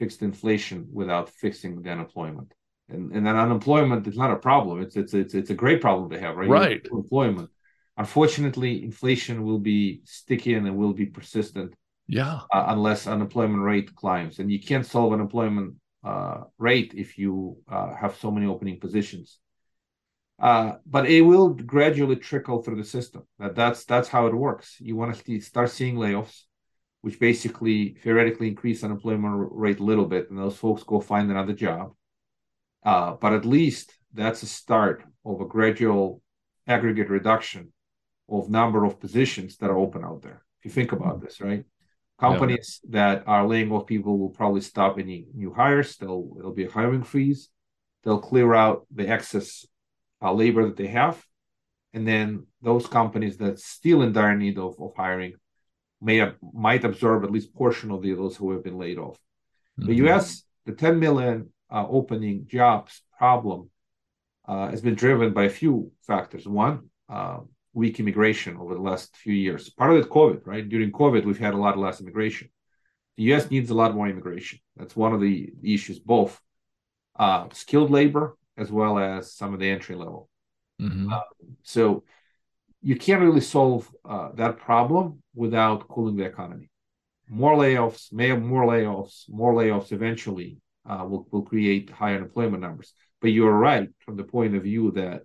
fix 0.00 0.10
the 0.18 0.24
inflation 0.32 0.78
without 1.00 1.26
fixing 1.42 1.72
the 1.82 1.90
unemployment. 1.96 2.50
And, 2.92 3.12
and 3.14 3.22
then 3.26 3.36
unemployment 3.46 4.02
is 4.10 4.16
not 4.22 4.32
a 4.36 4.40
problem. 4.48 4.74
It's 4.84 4.96
it's 5.02 5.14
it's 5.22 5.34
it's 5.40 5.52
a 5.56 5.58
great 5.62 5.80
problem 5.86 6.06
to 6.10 6.18
have, 6.24 6.34
right? 6.40 6.54
Right. 6.62 6.82
Employment. 7.02 7.48
Unfortunately, 8.04 8.72
inflation 8.90 9.36
will 9.46 9.62
be 9.72 9.80
sticky 10.18 10.52
and 10.58 10.66
it 10.70 10.76
will 10.80 10.94
be 11.02 11.06
persistent 11.18 11.70
Yeah. 12.20 12.36
uh, 12.54 12.64
unless 12.74 13.00
unemployment 13.14 13.62
rate 13.72 13.90
climbs. 14.02 14.34
And 14.40 14.50
you 14.54 14.60
can't 14.68 14.86
solve 14.94 15.10
unemployment 15.12 15.70
uh, 16.10 16.38
rate 16.68 16.92
if 17.04 17.08
you 17.22 17.32
uh, 17.74 17.90
have 18.02 18.12
so 18.16 18.28
many 18.36 18.46
opening 18.54 18.78
positions. 18.86 19.38
Uh, 20.50 20.70
but 20.94 21.04
it 21.16 21.22
will 21.30 21.50
gradually 21.76 22.16
trickle 22.16 22.58
through 22.62 22.80
the 22.82 22.90
system. 22.96 23.22
That 23.40 23.54
that's 23.60 23.80
that's 23.84 24.08
how 24.14 24.22
it 24.30 24.34
works. 24.48 24.68
You 24.88 24.94
want 25.00 25.10
to 25.14 25.22
see, 25.24 25.38
start 25.52 25.70
seeing 25.78 25.96
layoffs, 26.04 26.38
which 27.02 27.18
basically 27.18 27.96
theoretically 28.02 28.48
increase 28.48 28.84
unemployment 28.84 29.48
rate 29.52 29.80
a 29.80 29.84
little 29.84 30.06
bit, 30.06 30.30
and 30.30 30.38
those 30.38 30.56
folks 30.56 30.82
go 30.82 31.00
find 31.00 31.30
another 31.30 31.52
job. 31.54 31.92
Uh, 32.84 33.12
but 33.12 33.32
at 33.32 33.44
least 33.44 33.92
that's 34.12 34.42
a 34.42 34.46
start 34.46 35.02
of 35.24 35.40
a 35.40 35.46
gradual 35.46 36.22
aggregate 36.66 37.08
reduction 37.08 37.72
of 38.28 38.50
number 38.50 38.84
of 38.84 39.00
positions 39.00 39.56
that 39.56 39.70
are 39.70 39.78
open 39.78 40.04
out 40.04 40.22
there. 40.22 40.42
If 40.58 40.66
you 40.66 40.70
think 40.70 40.92
about 40.92 41.20
this, 41.20 41.40
right? 41.40 41.64
Companies 42.18 42.80
that 42.90 43.24
are 43.26 43.46
laying 43.46 43.72
off 43.72 43.86
people 43.86 44.18
will 44.18 44.28
probably 44.28 44.60
stop 44.60 44.98
any 44.98 45.26
new 45.34 45.54
hires. 45.54 45.96
They'll 45.96 46.28
it'll 46.38 46.52
be 46.52 46.64
a 46.64 46.70
hiring 46.70 47.02
freeze. 47.02 47.48
They'll 48.02 48.20
clear 48.20 48.54
out 48.54 48.86
the 48.94 49.08
excess 49.08 49.66
uh, 50.22 50.32
labor 50.32 50.66
that 50.66 50.76
they 50.76 50.88
have, 50.88 51.24
and 51.94 52.06
then 52.06 52.46
those 52.60 52.86
companies 52.86 53.38
that 53.38 53.58
still 53.58 54.02
in 54.02 54.12
dire 54.12 54.36
need 54.36 54.58
of, 54.58 54.78
of 54.78 54.92
hiring 54.94 55.32
may 56.00 56.16
have, 56.18 56.34
might 56.52 56.84
absorb 56.84 57.24
at 57.24 57.30
least 57.30 57.54
portion 57.54 57.90
of 57.90 58.02
the, 58.02 58.12
those 58.14 58.36
who 58.36 58.52
have 58.52 58.64
been 58.64 58.78
laid 58.78 58.98
off. 58.98 59.18
The 59.76 59.92
Mhm. 59.92 59.96
U.S. 60.04 60.44
the 60.66 60.72
10 60.72 60.98
million 60.98 61.52
uh, 61.70 61.86
opening 61.88 62.46
jobs 62.46 63.02
problem 63.18 63.70
uh, 64.46 64.68
has 64.70 64.80
been 64.82 64.94
driven 64.94 65.32
by 65.32 65.44
a 65.44 65.50
few 65.50 65.92
factors. 66.06 66.46
One, 66.46 66.90
uh, 67.08 67.40
weak 67.72 68.00
immigration 68.00 68.56
over 68.56 68.74
the 68.74 68.80
last 68.80 69.16
few 69.16 69.32
years. 69.32 69.70
Part 69.70 69.92
of 69.92 69.98
it, 69.98 70.10
COVID, 70.10 70.40
right? 70.46 70.68
During 70.68 70.90
COVID, 70.90 71.24
we've 71.24 71.38
had 71.38 71.54
a 71.54 71.58
lot 71.58 71.78
less 71.78 72.00
immigration. 72.00 72.48
The 73.16 73.24
U.S. 73.24 73.50
needs 73.50 73.70
a 73.70 73.74
lot 73.74 73.94
more 73.94 74.08
immigration. 74.08 74.58
That's 74.76 74.96
one 74.96 75.12
of 75.12 75.20
the 75.20 75.52
issues, 75.62 75.98
both 75.98 76.40
uh, 77.18 77.48
skilled 77.52 77.90
labor 77.90 78.36
as 78.56 78.70
well 78.72 78.98
as 78.98 79.32
some 79.34 79.54
of 79.54 79.60
the 79.60 79.68
entry 79.70 79.94
level. 79.94 80.28
Mhm. 80.80 81.08
So 81.62 82.04
you 82.82 82.96
can't 82.96 83.22
really 83.22 83.40
solve 83.40 83.88
uh, 84.08 84.30
that 84.34 84.58
problem 84.58 85.22
without 85.34 85.86
cooling 85.88 86.16
the 86.16 86.24
economy. 86.24 86.70
More 87.28 87.54
layoffs, 87.56 88.12
may 88.12 88.28
have 88.28 88.42
more 88.42 88.64
layoffs, 88.64 89.28
more 89.28 89.54
layoffs 89.54 89.92
eventually 89.92 90.58
uh, 90.88 91.04
will, 91.08 91.26
will 91.30 91.42
create 91.42 91.90
higher 91.90 92.16
unemployment 92.16 92.62
numbers. 92.62 92.92
But 93.20 93.28
you're 93.28 93.52
right 93.52 93.88
from 94.00 94.16
the 94.16 94.24
point 94.24 94.56
of 94.56 94.62
view 94.62 94.90
that 94.92 95.22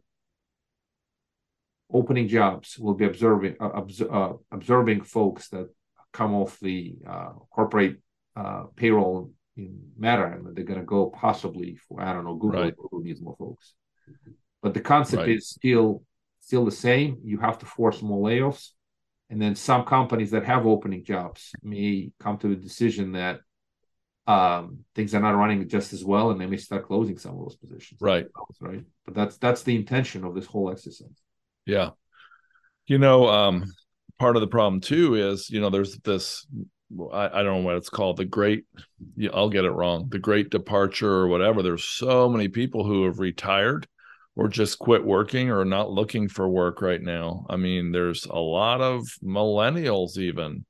opening 1.91 2.27
jobs 2.27 2.77
will 2.77 2.93
be 2.93 3.05
observing 3.05 3.55
uh, 3.59 3.69
obs- 3.73 4.01
uh, 4.01 4.33
observing 4.51 5.01
folks 5.03 5.49
that 5.49 5.69
come 6.11 6.33
off 6.33 6.59
the 6.59 6.95
uh, 7.07 7.31
corporate 7.49 7.97
uh, 8.35 8.63
payroll 8.75 9.31
in 9.55 9.79
Meta, 9.97 10.25
and 10.25 10.55
they're 10.55 10.65
going 10.65 10.79
to 10.79 10.85
go 10.85 11.07
possibly 11.07 11.77
for 11.87 12.01
I 12.01 12.11
don't 12.13 12.25
know 12.25 12.35
Google. 12.35 12.63
Right. 12.63 12.75
Google 12.75 12.99
needs 12.99 13.21
more 13.21 13.35
folks, 13.37 13.73
but 14.61 14.73
the 14.73 14.81
concept 14.81 15.21
Right. 15.21 15.29
is 15.37 15.49
still 15.49 16.03
still 16.45 16.63
the 16.63 16.71
same. 16.71 17.17
You 17.23 17.39
have 17.39 17.57
to 17.59 17.65
force 17.65 18.01
more 18.01 18.29
layoffs, 18.29 18.69
and 19.29 19.41
then 19.41 19.55
some 19.55 19.83
companies 19.83 20.31
that 20.31 20.45
have 20.45 20.67
opening 20.67 21.03
jobs 21.03 21.51
may 21.63 22.11
come 22.19 22.37
to 22.37 22.47
the 22.47 22.55
decision 22.55 23.13
that 23.13 23.39
um, 24.27 24.79
things 24.93 25.13
are 25.15 25.21
not 25.21 25.35
running 25.35 25.67
just 25.67 25.93
as 25.93 26.05
well, 26.05 26.29
and 26.29 26.39
they 26.39 26.45
may 26.45 26.57
start 26.57 26.85
closing 26.85 27.17
some 27.17 27.33
of 27.33 27.39
those 27.39 27.55
positions. 27.55 27.99
Right. 28.01 28.27
Right. 28.59 28.83
But 29.05 29.15
that's 29.15 29.37
that's 29.37 29.63
the 29.63 29.75
intention 29.75 30.23
of 30.23 30.35
this 30.35 30.45
whole 30.45 30.71
exercise. 30.71 31.21
Yeah. 31.65 31.91
You 32.87 32.99
know, 32.99 33.27
um, 33.27 33.65
part 34.19 34.35
of 34.35 34.41
the 34.41 34.47
problem 34.47 34.81
too 34.81 35.15
is, 35.15 35.49
you 35.49 35.59
know, 35.59 35.71
there's 35.71 35.97
this, 35.99 36.45
I, 37.11 37.39
I 37.39 37.43
don't 37.43 37.61
know 37.61 37.65
what 37.65 37.77
it's 37.77 37.89
called, 37.89 38.17
the 38.17 38.25
great, 38.25 38.65
I'll 39.33 39.49
get 39.49 39.65
it 39.65 39.71
wrong, 39.71 40.07
the 40.09 40.19
great 40.19 40.51
departure 40.51 41.11
or 41.11 41.27
whatever. 41.27 41.63
There's 41.63 41.83
so 41.83 42.29
many 42.29 42.47
people 42.47 42.83
who 42.85 43.05
have 43.05 43.17
retired 43.19 43.87
or 44.35 44.47
just 44.47 44.79
quit 44.79 45.03
working 45.03 45.49
or 45.49 45.63
not 45.65 45.91
looking 45.91 46.27
for 46.27 46.47
work 46.47 46.81
right 46.81 47.01
now. 47.01 47.45
I 47.49 47.55
mean, 47.55 47.91
there's 47.91 48.25
a 48.25 48.39
lot 48.39 48.81
of 48.81 49.07
millennials 49.23 50.17
even 50.17 50.65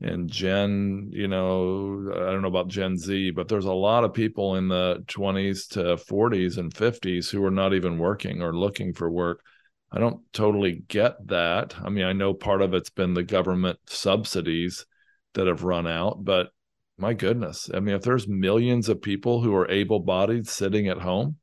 and 0.00 0.30
Gen, 0.30 1.10
you 1.12 1.26
know, 1.26 2.10
I 2.14 2.30
don't 2.30 2.42
know 2.42 2.48
about 2.48 2.68
Gen 2.68 2.96
Z, 2.96 3.32
but 3.32 3.48
there's 3.48 3.64
a 3.64 3.72
lot 3.72 4.04
of 4.04 4.14
people 4.14 4.54
in 4.54 4.68
the 4.68 5.02
20s 5.08 5.66
to 5.70 5.96
40s 5.96 6.58
and 6.58 6.72
50s 6.72 7.28
who 7.30 7.44
are 7.44 7.50
not 7.50 7.74
even 7.74 7.98
working 7.98 8.40
or 8.40 8.54
looking 8.54 8.92
for 8.92 9.10
work. 9.10 9.42
I 9.90 9.98
don't 9.98 10.20
totally 10.32 10.82
get 10.86 11.26
that. 11.28 11.74
I 11.82 11.88
mean, 11.88 12.04
I 12.04 12.12
know 12.12 12.32
part 12.32 12.62
of 12.62 12.74
it's 12.74 12.90
been 12.90 13.14
the 13.14 13.24
government 13.24 13.80
subsidies 13.86 14.86
that 15.34 15.48
have 15.48 15.64
run 15.64 15.86
out, 15.88 16.24
but 16.24 16.50
my 16.96 17.14
goodness. 17.14 17.68
I 17.72 17.80
mean, 17.80 17.96
if 17.96 18.02
there's 18.02 18.28
millions 18.28 18.88
of 18.88 19.02
people 19.02 19.40
who 19.40 19.54
are 19.56 19.70
able 19.70 20.00
bodied 20.00 20.46
sitting 20.46 20.86
at 20.88 20.98
home, 20.98 21.36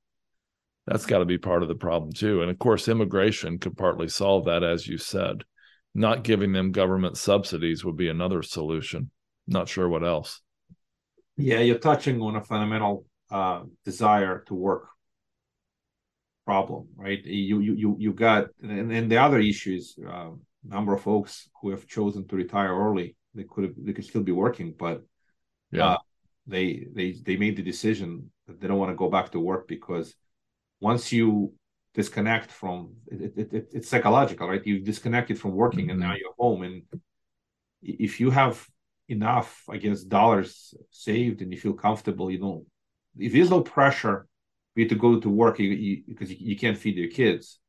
that's 0.88 1.06
got 1.06 1.20
to 1.20 1.26
be 1.26 1.38
part 1.38 1.64
of 1.64 1.70
the 1.70 1.76
problem 1.76 2.12
too. 2.14 2.42
And 2.42 2.52
of 2.52 2.60
course, 2.60 2.88
immigration 2.88 3.60
could 3.60 3.78
partly 3.78 4.08
solve 4.08 4.46
that, 4.46 4.64
as 4.64 4.88
you 4.88 4.98
said. 4.98 5.44
Not 5.94 6.24
giving 6.24 6.52
them 6.52 6.72
government 6.72 7.18
subsidies 7.18 7.86
would 7.86 7.96
be 7.96 8.10
another 8.10 8.44
solution. 8.44 9.12
Not 9.48 9.70
sure 9.70 9.88
what 9.88 10.04
else. 10.04 10.42
Yeah, 11.38 11.60
you're 11.60 11.80
touching 11.80 12.22
on 12.22 12.36
a 12.36 12.42
fundamental 12.42 13.06
uh, 13.30 13.64
desire 13.84 14.44
to 14.48 14.54
work 14.54 14.90
problem, 16.46 16.88
right? 16.96 17.24
You 17.26 17.60
you 17.60 17.74
you 17.74 17.96
you 18.00 18.14
got, 18.14 18.48
and, 18.62 18.92
and 18.92 19.12
the 19.12 19.18
other 19.18 19.40
issues, 19.40 19.98
uh, 20.08 20.30
number 20.64 20.94
of 20.94 21.02
folks 21.02 21.50
who 21.62 21.72
have 21.72 21.88
chosen 21.88 22.28
to 22.28 22.36
retire 22.36 22.74
early. 22.76 23.16
They 23.34 23.44
could 23.44 23.66
have, 23.66 23.74
they 23.78 23.94
could 23.94 24.06
still 24.06 24.24
be 24.24 24.32
working, 24.32 24.74
but 24.78 25.04
Yeah. 25.72 25.82
uh, 25.84 25.98
they 26.48 26.88
they 26.94 27.12
they 27.14 27.38
made 27.38 27.58
the 27.58 27.64
decision 27.64 28.32
that 28.48 28.62
they 28.62 28.68
don't 28.68 28.80
want 28.80 28.92
to 28.92 28.96
go 28.96 29.10
back 29.10 29.32
to 29.32 29.40
work 29.40 29.68
because 29.68 30.16
once 30.80 31.12
you 31.12 31.54
disconnect 31.94 32.52
from 32.52 32.96
it, 33.08 33.34
it, 33.38 33.54
it 33.54 33.70
it's 33.74 33.90
psychological, 33.90 34.48
right? 34.50 34.66
You 34.66 34.80
disconnected 34.80 35.40
from 35.40 35.52
working, 35.54 35.90
and 35.92 36.00
now 36.00 36.14
Mhm. 36.14 36.20
you're 36.20 36.34
home, 36.38 36.64
and 36.64 36.84
if 37.82 38.20
you 38.20 38.32
have 38.32 38.68
enough, 39.10 39.64
I 39.70 39.78
guess, 39.78 40.04
dollars 40.04 40.74
saved 40.92 41.42
and 41.42 41.52
you 41.52 41.60
feel 41.60 41.74
comfortable, 41.74 42.32
you 42.32 42.40
don't. 42.40 42.66
If 43.18 43.34
there's 43.34 43.50
no 43.50 43.62
pressure 43.62 44.28
for 44.74 44.80
you 44.82 44.90
to 44.90 44.96
go 44.96 45.20
to 45.20 45.30
work 45.30 45.60
you, 45.60 45.70
you, 45.70 46.04
because 46.08 46.32
you, 46.32 46.38
you 46.40 46.58
can't 46.58 46.78
feed 46.78 46.98
your 46.98 47.10
kids, 47.10 47.60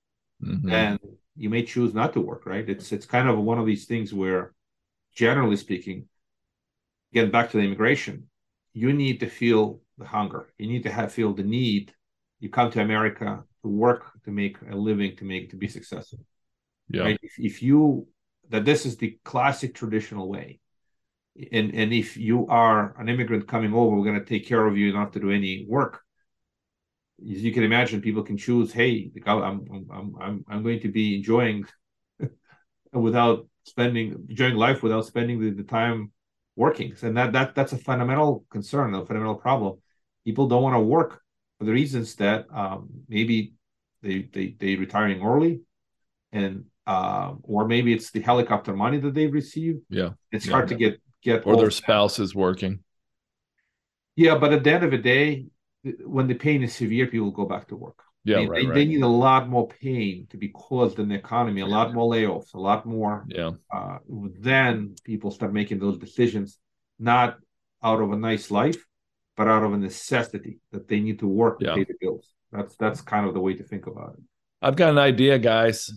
Mhm. 0.41 0.67
then 0.71 0.99
you 1.37 1.51
may 1.51 1.65
choose 1.65 1.95
not 1.95 2.13
to 2.15 2.21
work. 2.21 2.47
Right? 2.47 2.69
It's 2.69 2.93
it's 2.93 3.07
kind 3.07 3.29
of 3.29 3.39
one 3.39 3.59
of 3.59 3.67
these 3.67 3.87
things 3.87 4.15
where, 4.15 4.55
generally 5.15 5.57
speaking, 5.57 6.09
getting 7.13 7.31
back 7.31 7.51
to 7.51 7.57
the 7.57 7.63
immigration, 7.65 8.29
you 8.73 8.93
need 8.93 9.21
to 9.21 9.29
feel 9.29 9.81
the 9.99 10.05
hunger. 10.07 10.49
You 10.59 10.69
need 10.69 10.83
to 10.85 10.91
have 10.93 11.13
feel 11.13 11.33
the 11.33 11.43
need. 11.43 11.93
You 12.41 12.51
come 12.51 12.71
to 12.73 12.81
America 12.81 13.45
to 13.63 13.69
work 13.69 14.11
to 14.25 14.31
make 14.31 14.57
a 14.71 14.77
living 14.77 15.17
to 15.17 15.25
make 15.25 15.51
to 15.51 15.57
be 15.57 15.69
successful. 15.69 16.21
Yeah. 16.89 17.03
Right? 17.03 17.19
If, 17.23 17.33
if 17.39 17.63
you 17.63 18.07
that 18.51 18.65
this 18.65 18.87
is 18.87 18.97
the 18.97 19.19
classic 19.25 19.75
traditional 19.75 20.29
way. 20.29 20.61
And 21.53 21.75
and 21.75 21.93
if 21.93 22.17
you 22.17 22.47
are 22.47 22.99
an 22.99 23.09
immigrant 23.09 23.47
coming 23.47 23.75
over, 23.75 23.95
we're 23.97 24.05
going 24.05 24.19
to 24.19 24.25
take 24.25 24.47
care 24.47 24.67
of 24.67 24.77
you. 24.77 24.87
You 24.87 24.93
don't 24.93 25.03
have 25.03 25.13
to 25.13 25.21
do 25.21 25.31
any 25.31 25.67
work. 25.69 26.01
As 27.21 27.43
you 27.43 27.53
can 27.53 27.63
imagine, 27.63 28.01
people 28.01 28.23
can 28.23 28.39
choose. 28.39 28.73
Hey, 28.73 29.11
I'm 29.27 29.67
I'm 29.91 30.15
I'm 30.21 30.45
I'm 30.49 30.63
going 30.63 30.81
to 30.81 30.89
be 30.89 31.17
enjoying 31.17 31.67
without 32.93 33.47
spending 33.65 34.27
enjoying 34.31 34.55
life 34.55 34.83
without 34.83 35.05
spending 35.05 35.41
the, 35.41 35.51
the 35.51 35.63
time 35.63 36.13
working. 36.55 36.95
And 37.03 37.17
that 37.19 37.33
that 37.33 37.55
that's 37.55 37.73
a 37.73 37.79
fundamental 37.79 38.47
concern, 38.51 38.95
a 38.95 39.05
fundamental 39.05 39.37
problem. 39.37 39.79
People 40.25 40.49
don't 40.49 40.63
want 40.63 40.75
to 40.75 40.81
work 40.81 41.21
for 41.59 41.65
the 41.65 41.73
reasons 41.73 42.15
that 42.17 42.47
um, 42.53 42.89
maybe 43.09 43.55
they 44.03 44.29
they 44.33 44.57
they 44.59 44.77
retiring 44.77 45.23
early, 45.23 45.61
and 46.33 46.65
uh, 46.87 47.35
or 47.43 47.67
maybe 47.67 47.93
it's 47.93 48.11
the 48.11 48.21
helicopter 48.21 48.75
money 48.75 48.99
that 48.99 49.15
they've 49.15 49.33
received. 49.33 49.81
Yeah, 49.89 50.11
it's 50.31 50.47
yeah. 50.47 50.53
hard 50.53 50.69
to 50.69 50.75
get 50.75 51.01
get. 51.23 51.47
Or 51.47 51.57
their 51.57 51.71
spouse 51.71 52.19
is 52.19 52.35
working. 52.35 52.81
Yeah, 54.17 54.39
but 54.39 54.53
at 54.53 54.65
the 54.65 54.73
end 54.73 54.85
of 54.85 54.91
the 54.91 54.99
day, 54.99 55.47
when 56.05 56.27
the 56.27 56.35
pain 56.35 56.63
is 56.63 56.75
severe, 56.75 57.07
people 57.07 57.31
go 57.31 57.45
back 57.45 57.69
to 57.69 57.77
work. 57.77 58.03
Yeah, 58.25 58.39
they, 58.39 58.47
right, 58.47 58.63
they, 58.63 58.67
right. 58.67 58.75
they 58.75 58.85
need 58.87 59.03
a 59.03 59.07
lot 59.07 59.49
more 59.49 59.69
pain 59.69 60.27
to 60.31 60.37
be 60.37 60.49
caused 60.49 60.99
in 60.99 61.09
the 61.09 61.15
economy, 61.15 61.61
a 61.61 61.67
lot 61.67 61.95
more 61.95 62.11
layoffs, 62.11 62.55
a 62.55 62.59
lot 62.59 62.85
more. 62.85 63.25
Yeah. 63.29 63.53
Uh, 63.71 63.99
then 64.41 64.97
people 65.05 65.31
start 65.31 65.53
making 65.53 65.79
those 65.79 65.99
decisions, 65.99 66.59
not 66.99 67.37
out 67.85 68.01
of 68.01 68.11
a 68.11 68.17
nice 68.17 68.51
life, 68.51 68.85
but 69.37 69.49
out 69.49 69.63
of 69.63 69.73
a 69.73 69.77
necessity 69.77 70.59
that 70.73 70.89
they 70.89 71.01
need 71.01 71.19
to 71.21 71.27
work 71.27 71.61
to 71.61 71.67
Yeah. 71.67 71.75
pay 71.75 71.85
the 71.85 71.95
bills. 72.01 72.33
That's 72.53 72.77
that's 72.77 73.01
kind 73.01 73.27
of 73.27 73.35
the 73.35 73.41
way 73.41 73.55
to 73.55 73.63
think 73.63 73.87
about 73.87 74.15
it. 74.15 74.23
I've 74.63 74.77
got 74.77 74.91
an 74.91 74.99
idea, 74.99 75.39
guys. 75.39 75.91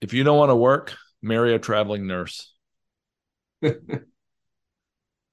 If 0.00 0.14
you 0.14 0.24
don't 0.24 0.38
want 0.38 0.50
to 0.50 0.56
work, 0.56 0.94
marry 1.22 1.54
a 1.54 1.58
traveling 1.58 2.06
nurse. 2.06 2.54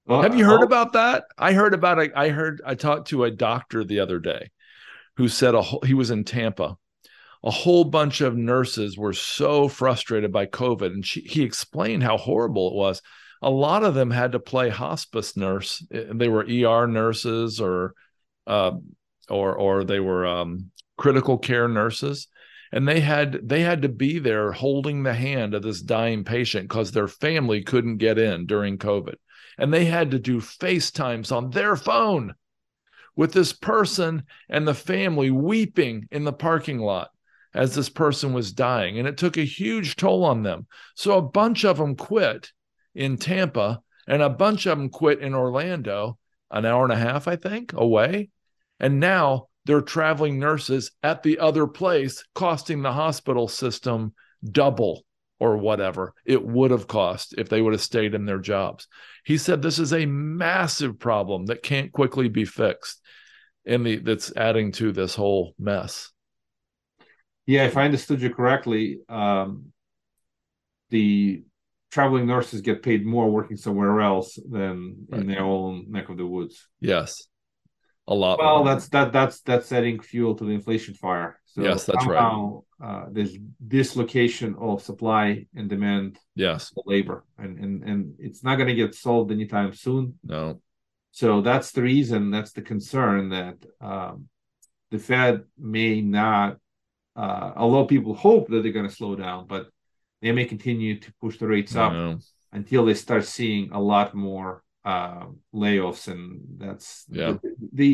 Well, 0.07 0.21
Have 0.21 0.37
you 0.37 0.45
heard 0.45 0.61
oh, 0.61 0.65
about 0.65 0.93
that? 0.93 1.25
I 1.37 1.53
heard 1.53 1.73
about 1.73 1.97
it. 1.99 2.11
I 2.15 2.29
heard 2.29 2.61
I 2.63 2.75
talked 2.75 3.07
to 3.07 3.23
a 3.23 3.31
doctor 3.31 3.83
the 3.83 3.99
other 4.01 4.19
day 4.19 4.51
who 5.17 5.27
said 5.27 5.55
a 5.55 5.61
whole, 5.63 5.81
he 5.81 5.95
was 5.95 6.11
in 6.11 6.23
Tampa. 6.23 6.77
A 7.43 7.51
whole 7.51 7.83
bunch 7.85 8.21
of 8.21 8.35
nurses 8.35 8.97
were 8.97 9.13
so 9.13 9.67
frustrated 9.67 10.31
by 10.31 10.45
COVID, 10.45 10.87
and 10.87 11.05
she, 11.05 11.21
he 11.21 11.41
explained 11.43 12.03
how 12.03 12.17
horrible 12.17 12.67
it 12.69 12.75
was. 12.75 13.01
A 13.41 13.49
lot 13.49 13.83
of 13.83 13.93
them 13.93 14.11
had 14.11 14.31
to 14.33 14.39
play 14.39 14.69
hospice 14.69 15.35
nurse. 15.37 15.85
They 15.89 16.27
were 16.27 16.45
ER 16.45 16.87
nurses, 16.87 17.59
or 17.59 17.93
uh, 18.47 18.71
or 19.29 19.55
or 19.55 19.83
they 19.83 19.99
were 19.99 20.25
um, 20.25 20.71
critical 20.97 21.37
care 21.37 21.67
nurses, 21.67 22.27
and 22.71 22.87
they 22.87 22.99
had 22.99 23.47
they 23.47 23.61
had 23.61 23.81
to 23.83 23.89
be 23.89 24.19
there 24.19 24.51
holding 24.51 25.03
the 25.03 25.13
hand 25.13 25.53
of 25.53 25.63
this 25.63 25.81
dying 25.81 26.23
patient 26.23 26.69
because 26.69 26.91
their 26.91 27.07
family 27.07 27.63
couldn't 27.63 27.97
get 27.97 28.17
in 28.17 28.45
during 28.45 28.77
COVID 28.77 29.15
and 29.57 29.73
they 29.73 29.85
had 29.85 30.11
to 30.11 30.19
do 30.19 30.41
FaceTimes 30.41 31.31
on 31.31 31.49
their 31.51 31.75
phone 31.75 32.33
with 33.15 33.33
this 33.33 33.53
person 33.53 34.23
and 34.49 34.67
the 34.67 34.73
family 34.73 35.31
weeping 35.31 36.07
in 36.11 36.23
the 36.23 36.33
parking 36.33 36.79
lot 36.79 37.09
as 37.53 37.73
this 37.73 37.89
person 37.89 38.33
was 38.33 38.51
dying. 38.51 38.99
And 38.99 39.07
it 39.07 39.17
took 39.17 39.37
a 39.37 39.45
huge 39.45 39.95
toll 39.95 40.25
on 40.25 40.43
them. 40.43 40.67
So 40.95 41.17
a 41.17 41.21
bunch 41.21 41.63
of 41.63 41.77
them 41.77 41.95
quit 41.95 42.51
in 42.95 43.17
Tampa 43.17 43.81
and 44.07 44.21
a 44.21 44.29
bunch 44.29 44.65
of 44.65 44.77
them 44.77 44.89
quit 44.89 45.19
in 45.19 45.33
Orlando, 45.33 46.17
an 46.51 46.65
hour 46.65 46.83
and 46.83 46.93
a 46.93 46.97
half, 46.97 47.27
I 47.27 47.35
think, 47.35 47.73
away. 47.73 48.29
And 48.79 48.99
now 48.99 49.47
they're 49.65 49.81
traveling 49.81 50.39
nurses 50.39 50.91
at 51.03 51.23
the 51.23 51.39
other 51.39 51.67
place, 51.67 52.23
costing 52.33 52.81
the 52.81 52.93
hospital 52.93 53.47
system 53.47 54.13
double 54.43 55.05
or 55.39 55.57
whatever 55.57 56.13
it 56.23 56.45
would 56.45 56.71
have 56.71 56.87
cost 56.87 57.35
if 57.37 57.49
they 57.49 57.61
would 57.61 57.73
have 57.73 57.81
stayed 57.81 58.13
in 58.13 58.25
their 58.25 58.39
jobs. 58.39 58.87
He 59.25 59.37
said 59.37 59.61
this 59.61 59.79
is 59.79 59.91
a 59.91 60.05
massive 60.05 60.97
problem 60.99 61.47
that 61.47 61.63
can't 61.63 61.91
quickly 61.91 62.29
be 62.29 62.45
fixed 62.45 63.01
and 63.65 63.85
the 63.85 63.97
that's 63.97 64.35
adding 64.35 64.71
to 64.73 64.91
this 64.91 65.15
whole 65.15 65.53
mess. 65.59 66.11
Yeah, 67.45 67.65
if 67.65 67.77
I 67.77 67.85
understood 67.85 68.21
you 68.21 68.33
correctly, 68.33 68.99
um, 69.09 69.71
the 70.89 71.43
traveling 71.95 72.27
nurses 72.27 72.59
get 72.69 72.83
paid 72.83 73.01
more 73.05 73.27
working 73.37 73.55
somewhere 73.65 74.01
else 74.11 74.29
than 74.55 74.75
Right. 75.09 75.21
in 75.21 75.27
their 75.31 75.45
own 75.55 75.73
neck 75.95 76.07
of 76.11 76.17
the 76.17 76.27
woods. 76.35 76.55
Yes. 76.93 77.09
A 78.13 78.13
lot. 78.13 78.37
Well, 78.37 78.57
more. 78.57 78.65
that's 78.69 78.87
that 78.95 79.07
that's 79.17 79.37
that's 79.47 79.67
setting 79.73 79.97
fuel 80.11 80.35
to 80.35 80.43
the 80.47 80.55
inflation 80.59 80.93
fire. 80.93 81.31
So 81.51 81.57
Yes, 81.63 81.85
that's 81.85 82.05
right. 82.05 82.19
somehow, 82.19 82.63
uh, 82.87 83.05
there's 83.15 83.35
dislocation 83.79 84.49
of 84.67 84.81
supply 84.89 85.25
and 85.57 85.65
demand 85.75 86.19
yes. 86.45 86.59
for 86.73 86.83
labor, 86.93 87.19
and 87.41 87.51
and 87.63 87.73
and 87.89 87.99
it's 88.27 88.41
not 88.43 88.57
going 88.57 88.71
to 88.73 88.81
get 88.83 88.93
solved 89.07 89.31
anytime 89.31 89.71
soon. 89.85 90.03
No. 90.35 90.43
So 91.21 91.27
that's 91.49 91.69
the 91.71 91.81
reason. 91.93 92.19
That's 92.35 92.53
the 92.57 92.65
concern 92.73 93.19
that 93.37 93.57
um, 93.91 94.15
the 94.91 94.99
Fed 94.99 95.35
may 95.57 96.01
not, 96.01 96.49
uh, 97.23 97.49
although 97.61 97.85
people 97.95 98.13
hope 98.27 98.45
that 98.49 98.59
they're 98.61 98.79
going 98.79 98.91
to 98.91 98.99
slow 99.01 99.15
down, 99.15 99.47
but 99.47 99.63
they 100.25 100.31
may 100.31 100.45
continue 100.45 100.93
to 100.99 101.09
push 101.21 101.37
the 101.37 101.47
rates 101.55 101.75
up 101.75 101.93
until 102.51 102.83
they 102.85 102.95
start 102.95 103.23
seeing 103.37 103.63
a 103.71 103.79
lot 103.93 104.15
more 104.15 104.63
uh, 104.83 105.25
layoffs, 105.53 106.07
and 106.13 106.21
that's 106.63 107.05
Yeah. 107.09 107.33
the, 107.43 107.55
the. 107.73 107.89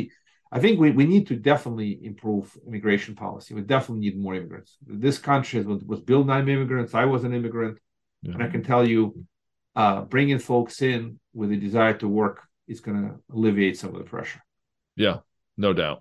I 0.55 0.59
think 0.59 0.79
we, 0.79 0.91
we 0.91 1.05
need 1.13 1.25
to 1.27 1.35
definitely 1.51 1.91
improve 2.11 2.45
immigration 2.67 3.13
policy. 3.15 3.53
We 3.53 3.61
definitely 3.61 4.01
need 4.05 4.17
more 4.25 4.35
immigrants. 4.39 4.71
This 5.05 5.17
country 5.31 5.61
was, 5.71 5.81
was 5.91 6.01
built 6.09 6.29
on 6.29 6.47
immigrants. 6.55 6.93
I 6.93 7.05
was 7.13 7.21
an 7.27 7.33
immigrant, 7.39 7.75
Yeah. 8.21 8.33
and 8.33 8.43
I 8.43 8.47
can 8.53 8.63
tell 8.71 8.83
you, 8.93 9.01
uh, 9.81 10.01
bringing 10.13 10.39
folks 10.39 10.75
in 10.81 11.19
with 11.39 11.49
a 11.51 11.59
desire 11.67 11.95
to 11.99 12.07
work 12.21 12.37
is 12.67 12.79
going 12.85 12.99
to 13.05 13.11
alleviate 13.35 13.77
some 13.81 13.91
of 13.95 13.99
the 14.01 14.09
pressure. 14.15 14.41
Yeah. 15.05 15.17
No 15.57 15.71
doubt. 15.73 15.99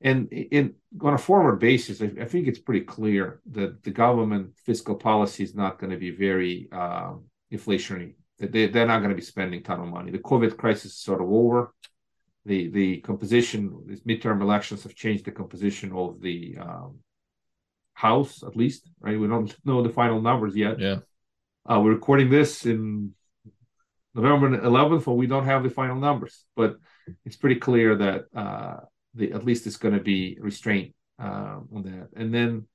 And 0.00 0.30
in 0.30 0.74
on 1.00 1.14
a 1.14 1.18
forward 1.18 1.58
basis, 1.58 2.02
I, 2.02 2.10
I 2.20 2.24
think 2.26 2.46
it's 2.46 2.58
pretty 2.58 2.84
clear 2.84 3.40
that 3.52 3.82
the 3.82 3.90
government 3.90 4.56
fiscal 4.64 4.94
policy 4.94 5.42
is 5.42 5.54
not 5.54 5.78
going 5.78 5.90
to 5.90 5.96
be 5.96 6.10
very 6.10 6.68
uh, 6.70 7.14
inflationary. 7.52 8.14
That 8.38 8.52
they, 8.52 8.66
they're 8.66 8.86
not 8.86 8.98
going 8.98 9.10
to 9.10 9.16
be 9.16 9.22
spending 9.22 9.60
a 9.60 9.62
ton 9.62 9.80
of 9.80 9.88
money. 9.88 10.10
The 10.10 10.18
COVID 10.18 10.56
crisis 10.58 10.92
is 10.92 10.98
sort 10.98 11.22
of 11.22 11.30
over. 11.30 11.72
The 12.44 12.68
the 12.68 12.98
composition, 12.98 13.84
these 13.86 14.02
midterm 14.02 14.42
elections 14.42 14.82
have 14.82 14.94
changed 14.94 15.24
the 15.24 15.32
composition 15.32 15.92
of 15.92 16.20
the 16.20 16.58
um, 16.60 16.98
House, 17.94 18.42
at 18.42 18.54
least. 18.54 18.90
Right, 19.00 19.18
we 19.18 19.26
don't 19.26 19.56
know 19.64 19.82
the 19.82 19.88
final 19.88 20.20
numbers 20.20 20.54
yet. 20.54 20.78
Yeah. 20.78 20.98
Uh, 21.68 21.80
we're 21.80 21.94
recording 21.94 22.30
this 22.30 22.66
in 22.66 23.14
November 24.14 24.58
11th, 24.58 25.06
when 25.06 25.16
we 25.16 25.26
don't 25.26 25.44
have 25.46 25.62
the 25.62 25.70
final 25.70 25.96
numbers, 25.96 26.44
but 26.54 26.76
it's 27.24 27.36
pretty 27.36 27.56
clear 27.56 27.96
that 27.96 28.24
uh, 28.34 28.76
the 29.16 29.32
at 29.32 29.44
least 29.44 29.66
it's 29.66 29.76
going 29.84 29.94
to 29.94 30.04
be 30.14 30.38
restraint 30.40 30.94
uh, 31.18 31.58
on 31.74 31.82
that. 31.84 32.08
And 32.20 32.32
then 32.32 32.66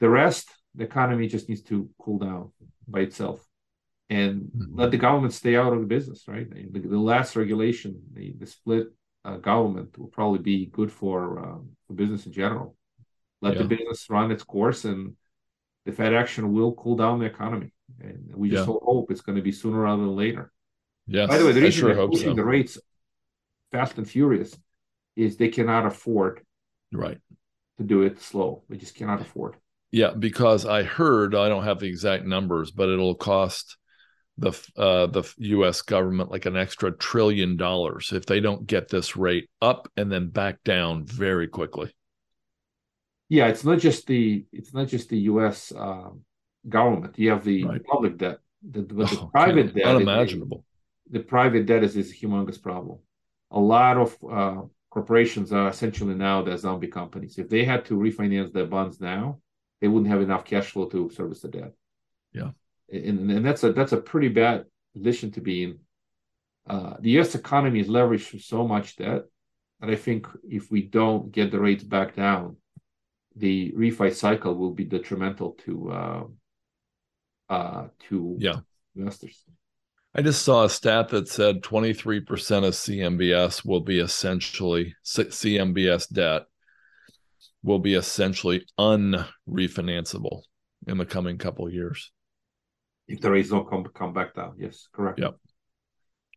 the 0.00 0.08
rest, 0.08 0.46
the 0.74 0.84
economy 0.84 1.26
just 1.28 1.48
needs 1.48 1.62
to 1.70 1.88
cool 2.02 2.18
down 2.18 2.50
by 2.88 3.00
itself 3.00 3.46
and 4.10 4.50
Mhm. 4.56 4.78
let 4.80 4.90
the 4.90 4.98
government 5.06 5.32
stay 5.32 5.54
out 5.56 5.72
of 5.72 5.80
the 5.80 5.86
business, 5.96 6.26
right? 6.28 6.48
The, 6.50 6.80
the 6.80 6.98
last 7.12 7.36
regulation, 7.36 7.90
the, 8.12 8.26
the 8.38 8.46
split 8.46 8.86
uh, 9.24 9.36
government, 9.36 9.96
will 9.98 10.08
probably 10.18 10.40
be 10.40 10.66
good 10.66 10.90
for, 10.90 11.18
um, 11.44 11.62
for 11.86 11.94
business 11.94 12.26
in 12.26 12.32
general. 12.32 12.76
Let 13.40 13.58
the 13.58 13.64
business 13.64 14.08
run 14.10 14.30
its 14.30 14.44
course 14.44 14.84
and 14.84 15.00
the 15.86 15.92
Fed 15.92 16.14
action 16.14 16.52
will 16.52 16.74
cool 16.74 16.96
down 16.96 17.18
the 17.20 17.26
economy. 17.26 17.72
And 18.00 18.34
we 18.34 18.48
just 18.48 18.66
Yeah. 18.68 18.74
hope 18.90 19.10
it's 19.10 19.20
going 19.26 19.36
to 19.36 19.42
be 19.50 19.52
sooner 19.52 19.80
rather 19.80 20.02
than 20.02 20.16
later. 20.24 20.52
Yes. 21.06 21.28
By 21.28 21.38
the 21.38 21.44
way, 21.46 21.52
the 21.52 21.60
reason 21.60 21.80
sure 21.80 21.94
they're 21.94 22.08
pushing 22.08 22.30
so. 22.30 22.40
the 22.40 22.44
rates 22.44 22.78
fast 23.72 23.98
and 23.98 24.08
furious 24.08 24.56
is 25.16 25.36
they 25.36 25.48
cannot 25.48 25.86
afford 25.86 26.40
Right. 26.92 27.18
to 27.78 27.84
do 27.84 28.02
it 28.02 28.20
slow. 28.20 28.64
They 28.68 28.76
just 28.76 28.94
cannot 28.94 29.20
afford. 29.20 29.56
Yeah, 29.90 30.12
because 30.18 30.64
I 30.66 30.82
heard 30.82 31.34
I 31.34 31.48
don't 31.48 31.64
have 31.64 31.78
the 31.80 31.86
exact 31.88 32.24
numbers, 32.24 32.70
but 32.70 32.88
it'll 32.88 33.14
cost 33.14 33.76
the 34.38 34.52
uh, 34.76 35.06
the 35.06 35.30
U.S. 35.38 35.82
government 35.82 36.30
like 36.30 36.46
an 36.46 36.56
extra 36.56 36.90
trillion 36.96 37.56
dollars 37.58 38.12
if 38.12 38.24
they 38.24 38.40
don't 38.40 38.66
get 38.66 38.88
this 38.88 39.16
rate 39.16 39.50
up 39.60 39.88
and 39.96 40.10
then 40.10 40.28
back 40.30 40.62
down 40.64 41.04
very 41.04 41.46
quickly. 41.48 41.92
Yeah, 43.28 43.48
it's 43.48 43.64
not 43.64 43.78
just 43.78 44.06
the 44.06 44.44
it's 44.52 44.72
not 44.74 44.88
just 44.88 45.08
the 45.10 45.18
U.S. 45.32 45.72
um, 45.76 46.20
government. 46.68 47.18
You 47.18 47.30
have 47.30 47.44
the 47.44 47.64
Right. 47.64 47.84
public 47.84 48.16
debt, 48.18 48.38
the, 48.62 48.82
but 48.82 49.10
the 49.10 49.18
Oh, 49.20 49.26
private 49.26 49.74
debt. 49.74 49.76
is- 49.76 49.84
unimaginable. 49.86 50.64
the 51.10 51.20
private 51.20 51.66
debt 51.66 51.84
is, 51.84 51.96
is 51.96 52.10
a 52.12 52.14
humongous 52.14 52.60
problem. 52.60 52.98
A 53.50 53.60
lot 53.60 53.98
of 53.98 54.16
uh, 54.30 54.62
corporations 54.92 55.54
are 55.54 55.68
essentially 55.70 56.14
now 56.14 56.42
they're 56.42 56.58
zombie 56.58 56.86
companies. 56.86 57.38
If 57.38 57.48
they 57.48 57.64
had 57.64 57.86
to 57.86 57.94
refinance 57.94 58.52
their 58.52 58.66
bonds 58.66 59.00
now, 59.00 59.38
they 59.80 59.88
wouldn't 59.88 60.12
have 60.12 60.20
enough 60.20 60.44
cash 60.44 60.66
flow 60.70 60.84
to 60.90 61.08
service 61.08 61.40
the 61.40 61.48
debt. 61.48 61.72
Yeah. 62.34 62.50
and, 62.92 63.30
and 63.30 63.44
that's 63.44 63.64
a 63.64 63.72
that's 63.72 63.92
a 63.92 63.96
pretty 64.10 64.28
bad 64.28 64.66
position 64.94 65.30
to 65.32 65.40
be 65.40 65.64
in. 65.64 65.78
Uh, 66.66 66.94
the 67.00 67.10
U.S. 67.16 67.34
economy 67.34 67.80
is 67.80 67.88
leveraged 67.88 68.34
with 68.34 68.42
so 68.42 68.68
much 68.68 68.96
debt 68.96 69.22
that 69.80 69.90
I 69.90 69.96
think 69.96 70.26
if 70.48 70.70
we 70.70 70.82
don't 70.82 71.32
get 71.32 71.50
the 71.50 71.58
rates 71.58 71.84
back 71.84 72.14
down, 72.14 72.56
the 73.34 73.72
refi 73.72 74.14
cycle 74.14 74.54
will 74.54 74.72
be 74.72 74.84
detrimental 74.84 75.52
to 75.64 75.90
uh, 75.90 76.24
uh, 77.48 77.88
to 78.08 78.36
yeah 78.38 78.60
investors. 78.94 79.42
I 80.14 80.20
just 80.20 80.42
saw 80.42 80.64
a 80.64 80.70
stat 80.70 81.08
that 81.08 81.28
said 81.28 81.62
23% 81.62 82.20
of 82.66 82.74
CMBS 82.74 83.64
will 83.64 83.80
be 83.80 83.98
essentially 83.98 84.94
CMBS 85.04 86.12
debt 86.12 86.42
will 87.62 87.78
be 87.78 87.94
essentially 87.94 88.66
unrefinanceable 88.78 90.42
in 90.86 90.98
the 90.98 91.06
coming 91.06 91.38
couple 91.38 91.66
of 91.66 91.72
years. 91.72 92.10
If 93.08 93.20
the 93.20 93.30
rates 93.30 93.50
don't 93.50 93.68
come 93.68 93.84
come 93.94 94.12
back 94.12 94.34
down, 94.34 94.54
yes, 94.58 94.88
correct. 94.92 95.18
Yep. 95.18 95.36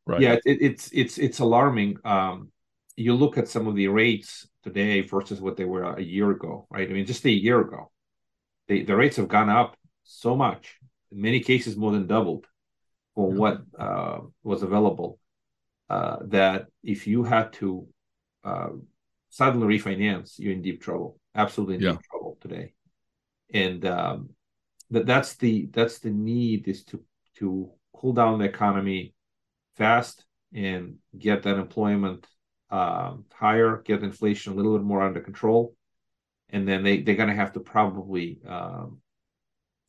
Right. 0.08 0.22
Yeah, 0.22 0.34
it, 0.46 0.58
it's 0.62 0.90
it's 0.94 1.18
it's 1.18 1.40
alarming. 1.40 1.98
Um, 2.06 2.52
you 2.96 3.14
look 3.14 3.38
at 3.38 3.48
some 3.48 3.68
of 3.68 3.76
the 3.76 3.88
rates 3.88 4.48
today 4.64 5.02
versus 5.02 5.42
what 5.42 5.58
they 5.58 5.66
were 5.66 5.84
a 5.84 6.02
year 6.02 6.32
ago, 6.32 6.68
right? 6.70 6.90
I 6.90 6.94
mean, 6.94 7.06
just 7.06 7.26
a 7.26 7.32
year 7.32 7.60
ago, 7.62 7.92
the 8.68 8.84
the 8.84 8.96
rates 8.96 9.18
have 9.18 9.28
gone 9.28 9.50
up 9.50 9.78
so 10.04 10.36
much. 10.36 10.78
In 11.12 11.22
many 11.22 11.40
cases, 11.40 11.78
more 11.78 11.92
than 11.92 12.08
doubled 12.08 12.46
yeah. 13.16 13.38
what 13.38 13.62
uh, 13.78 14.20
was 14.44 14.64
available. 14.64 15.20
Uh, 15.90 16.18
that 16.26 16.68
if 16.84 17.06
you 17.06 17.24
had 17.24 17.54
to 17.54 17.88
uh, 18.44 18.70
suddenly 19.30 19.78
refinance, 19.78 20.40
you're 20.40 20.54
in 20.54 20.62
deep 20.62 20.82
trouble. 20.82 21.20
Absolutely 21.36 21.76
in 21.76 21.82
yeah. 21.82 21.92
deep 21.92 22.02
trouble 22.10 22.38
today. 22.42 22.74
And 23.54 23.86
um, 23.86 24.30
that 24.92 25.06
that's 25.06 25.36
the 25.36 25.68
that's 25.72 26.00
the 26.00 26.10
need 26.10 26.68
is 26.68 26.84
to 26.86 27.04
to 27.38 27.72
cool 27.94 28.14
down 28.14 28.40
the 28.40 28.46
economy 28.46 29.14
fast 29.76 30.26
and 30.54 30.96
get 31.18 31.46
unemployment 31.46 32.26
um, 32.70 33.26
higher, 33.34 33.82
get 33.86 34.04
inflation 34.04 34.54
a 34.54 34.56
little 34.56 34.78
bit 34.78 34.86
more 34.86 35.02
under 35.02 35.22
control, 35.22 35.76
and 36.50 36.68
then 36.68 36.84
they 36.84 37.02
they're 37.02 37.16
going 37.16 37.30
to 37.30 37.36
have 37.36 37.54
to 37.54 37.60
probably 37.60 38.40
um, 38.48 39.02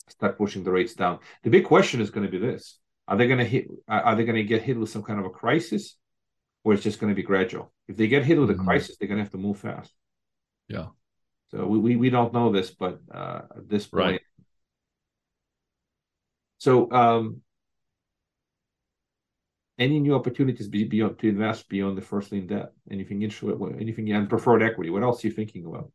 start 0.09 0.39
pushing 0.39 0.65
the 0.65 0.71
rates 0.71 0.95
down. 0.95 1.21
The 1.43 1.51
big 1.51 1.65
question 1.65 2.01
is 2.01 2.11
going 2.11 2.27
to 2.27 2.33
be 2.33 2.39
this: 2.39 2.79
Are 3.09 3.17
they 3.17 3.27
going 3.27 3.39
to 3.39 3.45
hit? 3.45 3.69
Are 3.89 4.17
they 4.17 4.25
going 4.25 4.37
to 4.37 4.45
get 4.45 4.63
hit 4.63 4.79
with 4.79 4.91
some 4.91 5.03
kind 5.03 5.21
of 5.21 5.27
a 5.27 5.31
crisis, 5.31 5.97
or 6.65 6.73
it's 6.73 6.83
just 6.83 6.99
going 7.01 7.11
to 7.13 7.17
be 7.17 7.23
gradual? 7.23 7.73
If 7.89 7.97
they 7.97 8.09
get 8.09 8.25
hit 8.25 8.39
with 8.39 8.51
a 8.51 8.55
mm-hmm. 8.55 8.65
crisis, 8.65 8.97
they're 8.97 9.09
going 9.09 9.19
to 9.19 9.25
have 9.25 9.33
to 9.33 9.39
move 9.39 9.59
fast. 9.59 9.93
Yeah. 10.69 10.87
So 11.51 11.67
we 11.67 11.79
we, 11.79 11.97
we 11.97 12.11
don't 12.11 12.33
know 12.33 12.51
this, 12.51 12.71
but 12.71 13.01
uh, 13.13 13.43
at 13.57 13.69
this 13.69 13.87
point. 13.87 14.05
Right. 14.05 14.21
So 16.59 16.91
um, 16.91 17.43
any 19.79 20.01
new 20.01 20.15
opportunities 20.15 20.69
beyond 20.69 21.19
to 21.19 21.29
invest 21.29 21.69
beyond 21.69 21.99
the 21.99 22.03
first 22.03 22.33
lien 22.33 22.47
debt? 22.47 22.73
Anything 22.91 23.23
interesting? 23.23 23.77
Anything 23.81 24.11
and 24.13 24.29
preferred 24.29 24.63
equity? 24.63 24.91
What 24.91 25.03
else 25.03 25.23
are 25.23 25.29
you 25.29 25.35
thinking 25.35 25.65
about? 25.67 25.91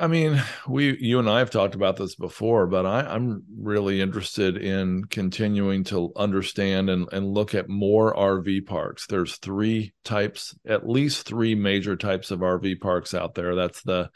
I 0.00 0.06
mean, 0.06 0.40
we, 0.68 0.96
you 1.00 1.18
and 1.18 1.28
I 1.28 1.40
have 1.40 1.50
talked 1.50 1.74
about 1.74 1.96
this 1.96 2.14
before, 2.14 2.68
but 2.68 2.86
I, 2.86 3.16
am 3.16 3.42
really 3.58 4.00
interested 4.00 4.56
in 4.56 5.04
continuing 5.06 5.82
to 5.84 6.12
understand 6.14 6.88
and, 6.88 7.08
and 7.12 7.26
look 7.26 7.52
at 7.52 7.68
more 7.68 8.14
RV 8.14 8.66
parks. 8.66 9.08
There's 9.08 9.36
three 9.38 9.94
types, 10.04 10.54
at 10.64 10.88
least 10.88 11.26
three 11.26 11.56
major 11.56 11.96
types 11.96 12.30
of 12.30 12.40
RV 12.40 12.80
parks 12.80 13.12
out 13.12 13.34
there. 13.34 13.56
That's 13.56 13.82
the, 13.82 14.10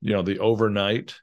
you 0.00 0.12
know, 0.12 0.22
the 0.22 0.38
overnight, 0.38 1.16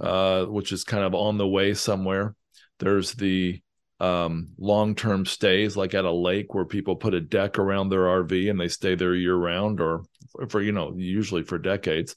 uh, 0.00 0.46
which 0.46 0.72
is 0.72 0.82
kind 0.82 1.04
of 1.04 1.14
on 1.14 1.38
the 1.38 1.46
way 1.46 1.74
somewhere. 1.74 2.34
There's 2.80 3.12
the 3.12 3.62
um, 4.00 4.48
long-term 4.58 5.24
stays 5.24 5.76
like 5.76 5.94
at 5.94 6.04
a 6.04 6.10
lake 6.10 6.52
where 6.52 6.64
people 6.64 6.96
put 6.96 7.14
a 7.14 7.20
deck 7.20 7.60
around 7.60 7.90
their 7.90 8.06
RV 8.06 8.50
and 8.50 8.58
they 8.58 8.68
stay 8.68 8.96
there 8.96 9.14
year 9.14 9.36
round 9.36 9.80
or 9.80 10.02
for 10.48 10.60
you 10.60 10.72
know 10.72 10.94
usually 10.96 11.44
for 11.44 11.58
decades. 11.58 12.16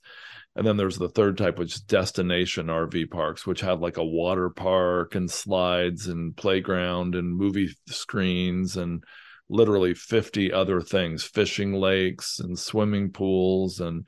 And 0.56 0.66
then 0.66 0.78
there's 0.78 0.98
the 0.98 1.10
third 1.10 1.38
type, 1.38 1.58
which 1.58 1.76
is 1.76 1.82
destination 1.82 2.68
RV 2.68 3.12
parks, 3.12 3.46
which 3.46 3.62
have 3.62 3.82
like 3.82 3.98
a 3.98 4.04
water 4.04 4.50
park 4.50 5.16
and 5.16 5.30
slides 5.30 6.08
and 6.08 6.36
playground 6.36 7.16
and 7.16 7.36
movie 7.36 7.70
screens 7.88 8.76
and 8.76 9.04
literally 9.48 9.94
50 9.94 10.52
other 10.52 10.82
things, 10.82 11.24
fishing 11.24 11.74
lakes 11.74 12.40
and 12.40 12.58
swimming 12.58 13.12
pools 13.12 13.80
and 13.80 14.06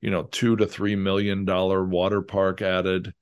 you 0.00 0.10
know, 0.10 0.22
two 0.24 0.56
to 0.56 0.66
three 0.66 0.96
million 0.96 1.44
dollar 1.44 1.84
water 1.84 2.22
park 2.22 2.62
added 2.62 3.12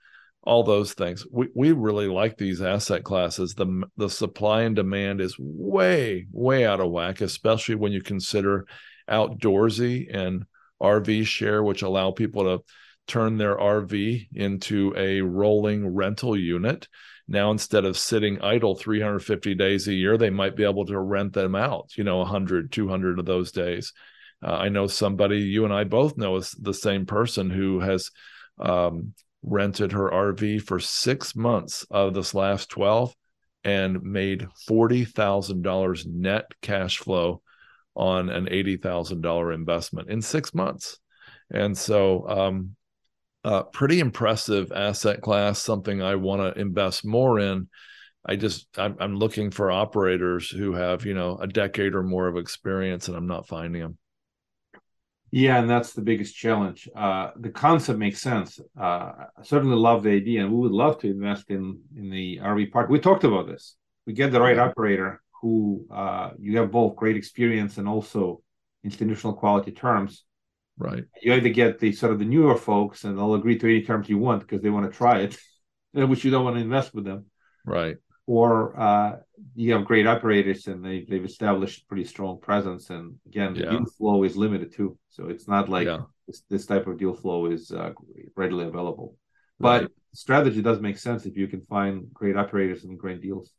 all 0.43 0.63
those 0.63 0.95
things. 0.95 1.27
We 1.31 1.49
we 1.55 1.73
really 1.73 2.07
like 2.07 2.37
these 2.37 2.63
asset 2.63 3.05
classes. 3.05 3.55
The 3.55 3.85
the 3.97 4.09
supply 4.09 4.63
and 4.63 4.77
demand 4.77 5.21
is 5.21 5.37
way 5.39 6.27
way 6.31 6.65
out 6.65 6.81
of 6.81 6.91
whack, 6.91 7.21
especially 7.21 7.75
when 7.75 7.93
you 7.93 8.01
consider 8.01 8.67
outdoorsy 9.11 10.07
and 10.15 10.45
RV 10.83 11.27
share, 11.27 11.63
which 11.63 11.83
allow 11.83 12.11
people 12.11 12.45
to 12.45 12.65
turn 13.07 13.39
their 13.39 13.57
RV 13.57 14.29
into 14.35 14.95
a 14.97 15.21
rolling 15.21 15.95
rental 15.95 16.37
unit. 16.37 16.87
Now, 17.27 17.51
instead 17.51 17.85
of 17.85 17.99
sitting 17.99 18.41
idle 18.41 18.75
350 18.75 19.55
days 19.55 19.89
a 19.89 19.93
year, 19.93 20.17
they 20.17 20.31
might 20.31 20.57
be 20.57 20.65
able 20.65 20.87
to 20.87 20.99
rent 20.99 21.33
them 21.33 21.55
out, 21.55 21.91
you 21.97 22.05
know, 22.05 22.19
100, 22.19 22.73
200 22.73 23.19
of 23.19 23.27
those 23.27 23.53
days. 23.53 23.93
Uh, 24.43 24.53
I 24.53 24.69
know 24.69 24.87
somebody, 24.87 25.39
you 25.41 25.65
and 25.65 25.75
I 25.75 25.85
both 25.85 26.17
know 26.17 26.37
is 26.37 26.53
the 26.53 26.75
same 26.75 27.07
person 27.07 27.51
who 27.51 27.81
has 27.81 28.11
um, 28.59 29.15
rented 29.43 29.93
her 29.93 30.09
RV 30.11 30.63
for 30.63 30.79
six 30.79 31.35
months 31.35 31.87
of 31.91 32.15
this 32.15 32.35
last 32.35 32.71
12 32.71 33.15
and 33.65 34.03
made 34.03 34.47
$40,000 34.69 36.07
net 36.07 36.45
cash 36.63 36.99
flow 36.99 37.43
on 37.95 38.29
an 38.29 38.47
$80,000 38.47 39.55
investment 39.55 40.11
in 40.11 40.23
six 40.23 40.55
months. 40.55 40.99
And 41.51 41.77
so, 41.77 42.29
um, 42.29 42.77
uh, 43.45 43.63
pretty 43.63 44.01
impressive 44.01 44.73
asset 44.73 45.21
class, 45.23 45.59
something 45.61 46.03
I 46.03 46.17
want 46.17 46.43
to 46.43 46.61
invest 46.61 47.05
more 47.05 47.39
in. 47.39 47.69
I 48.27 48.37
just, 48.37 48.67
I'm, 48.77 48.97
I'm 49.01 49.17
looking 49.17 49.51
for 49.51 49.71
operators 49.71 50.51
who 50.51 50.75
have, 50.75 51.07
you 51.07 51.15
know, 51.15 51.39
a 51.41 51.47
decade 51.47 51.95
or 51.95 52.03
more 52.03 52.29
of 52.29 52.37
experience, 52.37 53.09
and 53.09 53.17
I'm 53.17 53.27
not 53.27 53.47
finding 53.47 53.81
them. 53.81 53.99
Yeah, 55.31 55.59
and 55.59 55.69
that's 55.69 55.93
the 55.93 56.01
biggest 56.01 56.35
challenge. 56.35 56.89
Uh, 56.97 57.31
the 57.37 57.51
concept 57.51 57.99
makes 57.99 58.21
sense. 58.21 58.59
Uh, 58.79 59.13
I 59.37 59.43
certainly 59.43 59.77
love 59.77 60.03
the 60.03 60.11
idea, 60.11 60.43
and 60.43 60.53
we 60.53 60.61
would 60.61 60.73
love 60.73 60.99
to 61.01 61.11
invest 61.11 61.51
in 61.51 61.81
in 61.97 62.09
the 62.11 62.39
RV 62.43 62.73
park. 62.73 62.89
We 62.89 62.99
talked 62.99 63.25
about 63.25 63.47
this. 63.47 63.77
We 64.07 64.15
get 64.15 64.33
the 64.33 64.41
right 64.41 64.59
operator 64.59 65.21
who 65.41 65.87
uh, 65.91 66.31
you 66.39 66.59
have 66.59 66.71
both 66.71 66.97
great 66.97 67.17
experience 67.17 67.79
and 67.79 67.89
also 67.89 68.43
institutional 68.85 69.35
quality 69.35 69.73
terms. 69.73 70.25
Right. 70.77 71.05
You 71.23 71.35
either 71.35 71.49
get 71.49 71.79
the 71.79 71.93
sort 71.93 72.13
of 72.13 72.19
the 72.19 72.25
newer 72.25 72.57
folks, 72.57 73.05
and 73.05 73.19
they'll 73.19 73.35
agree 73.35 73.59
to 73.59 73.67
any 73.67 73.83
terms 73.83 74.09
you 74.09 74.19
want 74.19 74.43
because 74.43 74.63
they 74.63 74.71
want 74.71 74.91
to 74.91 74.97
try 74.97 75.21
it, 75.21 75.37
which 75.93 76.25
you 76.25 76.31
don't 76.31 76.45
want 76.45 76.57
to 76.57 76.63
invest 76.63 76.95
with 76.95 77.05
them. 77.05 77.27
Right 77.65 77.97
or 78.29 78.79
uh, 78.79 79.17
you 79.55 79.73
have 79.73 79.87
great 79.87 80.07
operators 80.07 80.67
and 80.67 80.85
they, 80.85 81.07
they've 81.09 81.25
established 81.25 81.89
pretty 81.89 82.05
strong 82.05 82.39
presence. 82.39 82.91
And 82.91 83.15
again, 83.27 83.55
the 83.55 83.61
yeah. 83.61 83.71
deal 83.71 83.87
flow 83.97 84.23
is 84.23 84.37
limited 84.37 84.71
too. 84.71 84.99
So 85.09 85.29
it's 85.29 85.49
not 85.49 85.71
like 85.71 85.87
yeah. 85.87 86.01
this, 86.27 86.43
this, 86.51 86.67
type 86.67 86.87
of 86.87 86.99
deal 86.99 87.15
flow 87.15 87.47
is 87.47 87.71
uh, 87.71 87.93
readily 88.37 88.67
available. 88.67 89.17
But 89.59 89.81
right. 89.81 89.91
strategy 90.13 90.61
does 90.61 90.79
make 90.79 90.99
sense 90.99 91.25
if 91.25 91.39
you 91.39 91.49
can 91.49 91.63
find 91.63 92.13
great 92.13 92.37
operators 92.37 92.85
and 92.85 92.99
great 92.99 93.23
deals. 93.23 93.51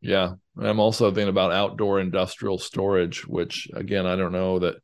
Yeah. 0.00 0.34
I'm 0.58 0.80
also 0.80 1.10
thinking 1.10 1.28
about 1.28 1.52
outdoor 1.52 2.00
industrial 2.00 2.58
storage, 2.58 3.26
which 3.26 3.68
again, 3.74 4.06
I 4.06 4.16
don't 4.16 4.32
know 4.32 4.58
that 4.60 4.76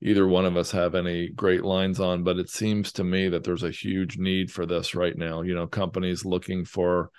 either 0.00 0.26
one 0.26 0.46
of 0.46 0.56
us 0.56 0.70
have 0.72 0.94
any 0.94 1.28
great 1.28 1.62
lines 1.64 2.00
on, 2.00 2.24
but 2.24 2.38
it 2.38 2.50
seems 2.50 2.92
to 2.92 3.04
me 3.04 3.28
that 3.28 3.44
there's 3.44 3.62
a 3.62 3.70
huge 3.70 4.18
need 4.18 4.50
for 4.50 4.66
this 4.66 4.94
right 4.94 5.16
now. 5.16 5.42
You 5.42 5.54
know, 5.54 5.66
companies 5.66 6.24
looking 6.24 6.64
for 6.64 7.10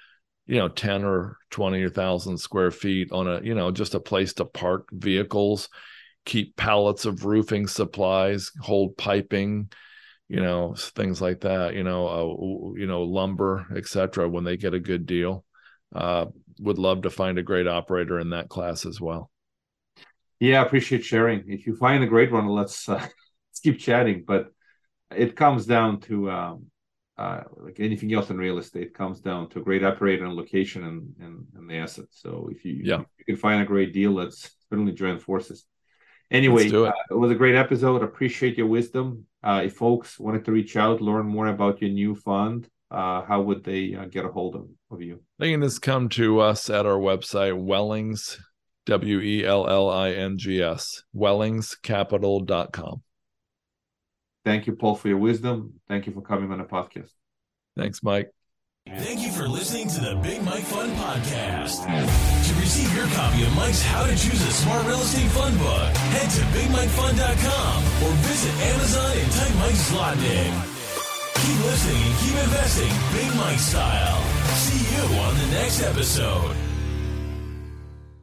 you 0.46 0.58
know 0.58 0.67
10 0.67 1.04
or 1.04 1.38
20 1.52 1.82
or 1.84 1.86
1000 1.88 2.38
square 2.38 2.72
feet 2.72 3.12
on 3.12 3.28
a 3.28 3.41
you 3.41 3.56
know 3.56 3.72
just 3.72 3.96
a 3.96 4.00
place 4.00 4.34
to 4.34 4.46
park 4.46 4.88
vehicles 4.91 5.69
keep 6.26 6.56
pallets 6.56 7.06
of 7.06 7.26
roofing 7.26 7.67
supplies 7.67 8.52
hold 8.62 8.98
piping 8.98 9.72
you 10.28 10.41
know 10.41 10.76
things 10.78 11.22
like 11.22 11.41
that 11.41 11.74
you 11.76 11.84
know 11.84 12.08
uh, 12.08 12.80
you 12.80 12.88
know 12.88 13.04
lumber 13.04 13.65
etc 13.76 14.28
when 14.28 14.43
they 14.43 14.58
get 14.58 14.74
a 14.74 14.80
good 14.80 15.06
deal 15.06 15.46
uh, 15.96 16.26
would 16.60 16.78
love 16.78 17.04
to 17.04 17.10
find 17.10 17.38
a 17.38 17.44
great 17.44 17.68
operator 17.68 18.20
in 18.20 18.32
that 18.32 18.50
class 18.50 18.86
as 18.86 19.00
well 19.00 19.30
yeah 20.39 20.62
appreciate 20.62 21.04
sharing 21.04 21.44
if 21.48 21.66
you 21.68 21.76
find 21.76 22.04
a 22.04 22.08
great 22.08 22.32
one 22.32 22.48
let's 22.48 22.88
uh, 22.89 22.94
let's 23.00 23.60
keep 23.62 23.80
chatting 23.80 24.24
but 24.26 24.48
it 25.16 25.36
comes 25.36 25.66
down 25.66 26.00
to 26.00 26.30
um, 26.32 26.66
uh, 27.18 27.42
like 27.58 27.80
anything 27.80 28.13
else 28.13 28.30
in 28.30 28.38
real 28.38 28.58
estate 28.58 28.94
comes 28.94 29.20
down 29.20 29.50
to 29.50 29.60
a 29.60 29.63
great 29.63 29.84
operator 29.84 30.26
and 30.26 30.34
location 30.34 30.84
and, 30.84 31.13
and, 31.20 31.46
and 31.56 31.70
the 31.70 31.76
asset. 31.76 32.06
So 32.10 32.50
if 32.52 32.66
you, 32.66 32.82
yeah. 32.84 33.02
if 33.02 33.08
you 33.20 33.26
can 33.26 33.36
find 33.38 33.62
a 33.62 33.66
great 33.66 33.94
deal, 33.94 34.12
let's 34.12 34.50
certainly 34.70 34.94
join 34.94 35.20
forces. 35.20 35.66
Anyway, 36.32 36.66
it. 36.66 36.74
Uh, 36.74 36.92
it. 37.12 37.13
was 37.13 37.32
a 37.32 37.36
great 37.36 37.56
episode. 37.56 38.02
Appreciate 38.02 38.58
your 38.58 38.68
wisdom. 38.68 39.28
Uh, 39.44 39.62
if 39.66 39.76
folks 39.76 40.20
wanted 40.20 40.46
to 40.46 40.52
reach 40.52 40.76
out, 40.76 41.02
learn 41.02 41.28
more 41.28 41.48
about 41.48 41.82
your 41.82 41.92
new 41.92 42.16
fund, 42.16 42.68
uh, 42.94 43.26
how 43.26 43.42
would 43.42 43.64
they 43.64 43.96
uh, 43.96 44.06
get 44.06 44.26
a 44.26 44.30
hold 44.30 44.56
of, 44.56 44.68
of 44.92 45.02
you? 45.02 45.22
They 45.40 45.52
can 45.52 45.62
just 45.62 45.82
come 45.82 46.10
to 46.10 46.40
us 46.40 46.70
at 46.70 46.86
our 46.86 46.98
website, 46.98 47.58
Wellings, 47.60 48.40
W 48.86 49.20
E 49.20 49.46
L 49.46 49.68
L 49.68 49.90
I 49.90 50.12
N 50.12 50.38
G 50.38 50.62
S, 50.62 51.04
wellingscapital.com. 51.16 53.02
Thank 54.46 54.68
you, 54.68 54.76
Paul, 54.76 54.96
for 54.96 55.08
your 55.08 55.18
wisdom. 55.18 55.80
Thank 55.88 56.06
you 56.06 56.14
for 56.14 56.22
coming 56.22 56.52
on 56.52 56.60
the 56.60 56.66
podcast. 56.66 57.12
Thanks, 57.78 58.04
Mike. 58.04 58.30
Thank 58.86 59.22
you 59.22 59.32
for 59.32 59.48
listening 59.48 59.88
to 59.88 60.02
the 60.02 60.16
Big 60.22 60.44
Mike 60.44 60.64
Fund 60.64 60.92
Podcast. 60.98 61.86
To 61.88 62.60
receive 62.60 62.94
your 62.94 63.08
copy 63.08 63.44
of 63.44 63.56
Mike's 63.56 63.82
How 63.82 64.06
to 64.06 64.12
Choose 64.12 64.42
a 64.42 64.52
Smart 64.52 64.86
Real 64.86 65.00
Estate 65.00 65.32
Fund 65.32 65.58
book, 65.58 65.96
head 66.12 66.30
to 66.30 66.42
BigMikeFund.com 66.52 67.84
or 68.04 68.12
visit 68.28 68.54
Amazon 68.62 69.18
and 69.18 69.32
type 69.32 69.56
Mike 69.56 70.20
name. 70.20 70.83
Keep 71.44 71.60
listening 71.66 72.02
and 72.02 72.18
keep 72.20 72.36
investing, 72.42 72.94
Big 73.12 73.36
Mike 73.36 73.60
style. 73.60 74.24
See 74.56 74.96
you 74.96 75.20
on 75.20 75.38
the 75.38 75.48
next 75.48 75.84
episode. 75.84 76.56